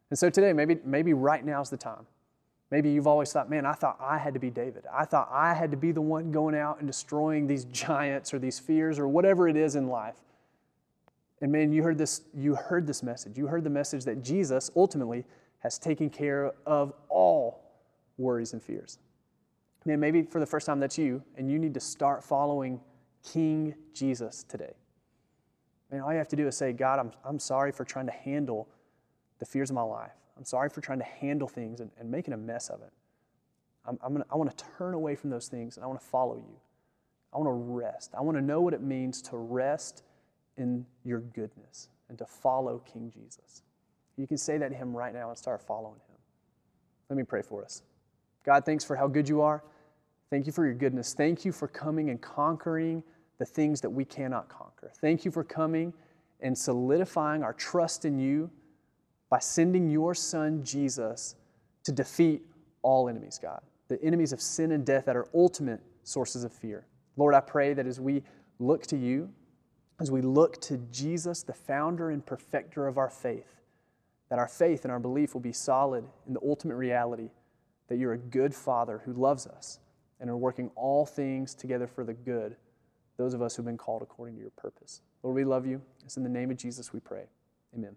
And 0.10 0.18
so 0.18 0.30
today, 0.30 0.54
maybe, 0.54 0.78
maybe 0.84 1.14
right 1.14 1.46
now 1.46 1.62
is 1.62 1.70
the 1.70 1.78
time. 1.78 2.08
Maybe 2.72 2.92
you've 2.92 3.08
always 3.08 3.32
thought, 3.32 3.50
man, 3.50 3.66
I 3.66 3.74
thought 3.74 3.98
I 4.00 4.18
had 4.18 4.34
to 4.36 4.40
be 4.40 4.50
David. 4.50 4.84
I 4.94 5.06
thought 5.06 5.30
I 5.32 5.54
had 5.54 5.72
to 5.72 5.78
be 5.78 5.92
the 5.92 6.02
one 6.02 6.32
going 6.32 6.56
out 6.56 6.80
and 6.80 6.88
destroying 6.88 7.48
these 7.48 7.66
giants 7.72 8.34
or 8.34 8.40
these 8.40 8.60
fears 8.60 9.00
or 9.00 9.08
whatever 9.08 9.48
it 9.48 9.56
is 9.56 9.76
in 9.76 9.88
life. 9.88 10.18
And 11.42 11.52
man, 11.52 11.72
you 11.72 11.84
heard 11.84 11.98
this, 11.98 12.22
you 12.36 12.56
heard 12.56 12.86
this 12.86 13.02
message. 13.02 13.38
You 13.38 13.48
heard 13.48 13.64
the 13.64 13.70
message 13.70 14.04
that 14.06 14.22
Jesus 14.24 14.70
ultimately 14.76 15.26
has 15.60 15.78
taken 15.78 16.10
care 16.10 16.54
of 16.66 16.94
all 17.10 17.64
worries 18.18 18.54
and 18.54 18.64
fears. 18.64 19.00
Man, 19.86 20.00
maybe 20.00 20.24
for 20.24 20.40
the 20.40 20.46
first 20.46 20.66
time 20.66 20.80
that's 20.80 20.98
you, 20.98 21.24
and 21.38 21.50
you 21.50 21.58
need 21.58 21.74
to 21.74 21.80
start 21.80 22.24
following 22.24 22.80
King 23.24 23.76
Jesus 23.94 24.44
today. 24.44 24.74
Man, 25.92 26.02
all 26.02 26.12
you 26.12 26.18
have 26.18 26.28
to 26.30 26.36
do 26.36 26.48
is 26.48 26.56
say, 26.56 26.74
God, 26.74 27.00
I'm, 27.00 27.12
I'm 27.26 27.40
sorry 27.40 27.72
for 27.72 27.84
trying 27.84 28.06
to 28.06 28.12
handle 28.12 28.68
the 29.40 29.46
fears 29.46 29.70
of 29.70 29.76
my 29.76 29.82
life. 29.82 30.12
I'm 30.38 30.46
sorry 30.46 30.70
for 30.70 30.82
trying 30.82 31.00
to 31.00 31.06
handle 31.06 31.48
things 31.48 31.80
and, 31.80 31.90
and 32.00 32.10
making 32.10 32.34
a 32.34 32.38
mess 32.38 32.70
of 32.70 32.82
it. 32.82 32.92
I'm, 33.86 33.98
I'm 34.04 34.14
gonna, 34.14 34.26
I 34.32 34.36
want 34.36 34.56
to 34.56 34.66
turn 34.78 34.94
away 34.94 35.16
from 35.16 35.30
those 35.30 35.48
things 35.48 35.78
and 35.78 35.84
I 35.84 35.88
want 35.88 36.00
to 36.00 36.06
follow 36.06 36.36
you. 36.36 36.60
I 37.34 37.38
want 37.38 37.48
to 37.48 37.74
rest. 37.74 38.12
I 38.18 38.22
want 38.22 38.38
to 38.38 38.42
know 38.42 38.62
what 38.62 38.74
it 38.74 38.82
means 38.82 39.22
to 39.24 39.38
rest 39.38 40.04
in 40.58 40.86
your 41.04 41.20
goodness 41.20 41.90
and 42.10 42.18
to 42.18 42.26
follow 42.26 42.80
King 42.80 43.12
Jesus. 43.14 43.64
You 44.20 44.28
can 44.28 44.38
say 44.38 44.58
that 44.58 44.70
to 44.70 44.76
him 44.76 44.94
right 44.94 45.14
now 45.14 45.30
and 45.30 45.38
start 45.38 45.62
following 45.62 45.96
him. 45.96 46.18
Let 47.10 47.16
me 47.16 47.24
pray 47.24 47.42
for 47.42 47.64
us. 47.64 47.84
God, 48.46 48.66
thanks 48.66 48.84
for 48.84 48.98
how 48.98 49.08
good 49.08 49.30
you 49.30 49.40
are. 49.40 49.64
Thank 50.30 50.46
you 50.46 50.52
for 50.52 50.66
your 50.66 50.74
goodness. 50.74 51.14
Thank 51.14 51.46
you 51.46 51.54
for 51.54 51.70
coming 51.70 52.10
and 52.10 52.22
conquering 52.22 53.02
the 53.38 53.46
things 53.46 53.80
that 53.80 53.90
we 53.90 54.04
cannot 54.04 54.50
conquer. 54.50 54.92
Thank 55.00 55.24
you 55.24 55.32
for 55.32 55.46
coming 55.46 55.94
and 56.42 56.58
solidifying 56.58 57.44
our 57.44 57.54
trust 57.54 58.04
in 58.04 58.20
you 58.20 58.52
by 59.30 59.40
sending 59.40 59.90
your 59.90 60.14
son 60.14 60.66
Jesus 60.66 61.36
to 61.86 61.94
defeat 61.94 62.42
all 62.82 63.08
enemies, 63.08 63.40
God, 63.42 63.62
the 63.88 64.04
enemies 64.04 64.34
of 64.34 64.42
sin 64.42 64.74
and 64.74 64.86
death 64.86 65.06
that 65.06 65.16
are 65.16 65.28
ultimate 65.34 65.80
sources 66.04 66.44
of 66.44 66.52
fear. 66.52 66.86
Lord, 67.16 67.34
I 67.34 67.40
pray 67.40 67.74
that 67.74 67.88
as 67.88 68.02
we 68.02 68.24
look 68.60 68.86
to 68.88 68.98
you, 68.98 69.30
as 70.02 70.12
we 70.12 70.22
look 70.22 70.60
to 70.64 70.78
Jesus, 70.92 71.42
the 71.42 71.54
founder 71.54 72.10
and 72.10 72.26
perfecter 72.26 72.86
of 72.86 72.98
our 72.98 73.10
faith, 73.10 73.59
that 74.30 74.40
our 74.40 74.48
faith 74.48 74.84
and 74.84 74.92
our 74.92 75.00
belief 75.00 75.34
will 75.34 75.42
be 75.42 75.52
solid 75.52 76.06
in 76.28 76.34
the 76.34 76.42
ultimate 76.44 76.76
reality 76.76 77.30
that 77.88 77.98
you're 77.98 78.14
a 78.14 78.18
good 78.18 78.54
Father 78.54 79.02
who 79.04 79.14
loves 79.14 79.48
us 79.48 79.80
and 80.20 80.30
are 80.30 80.38
working 80.38 80.70
all 80.76 81.06
things 81.06 81.54
together 81.54 81.88
for 81.88 82.04
the 82.04 82.14
good, 82.14 82.56
those 83.18 83.34
of 83.34 83.42
us 83.42 83.56
who've 83.56 83.66
been 83.66 83.78
called 83.78 84.02
according 84.02 84.36
to 84.36 84.42
your 84.42 84.52
purpose. 84.52 85.02
Lord, 85.24 85.36
we 85.36 85.44
love 85.44 85.66
you. 85.66 85.82
It's 86.06 86.18
in 86.18 86.24
the 86.24 86.30
name 86.30 86.52
of 86.52 86.58
Jesus 86.58 86.94
we 86.94 87.00
pray. 87.00 87.24
Amen. 87.76 87.96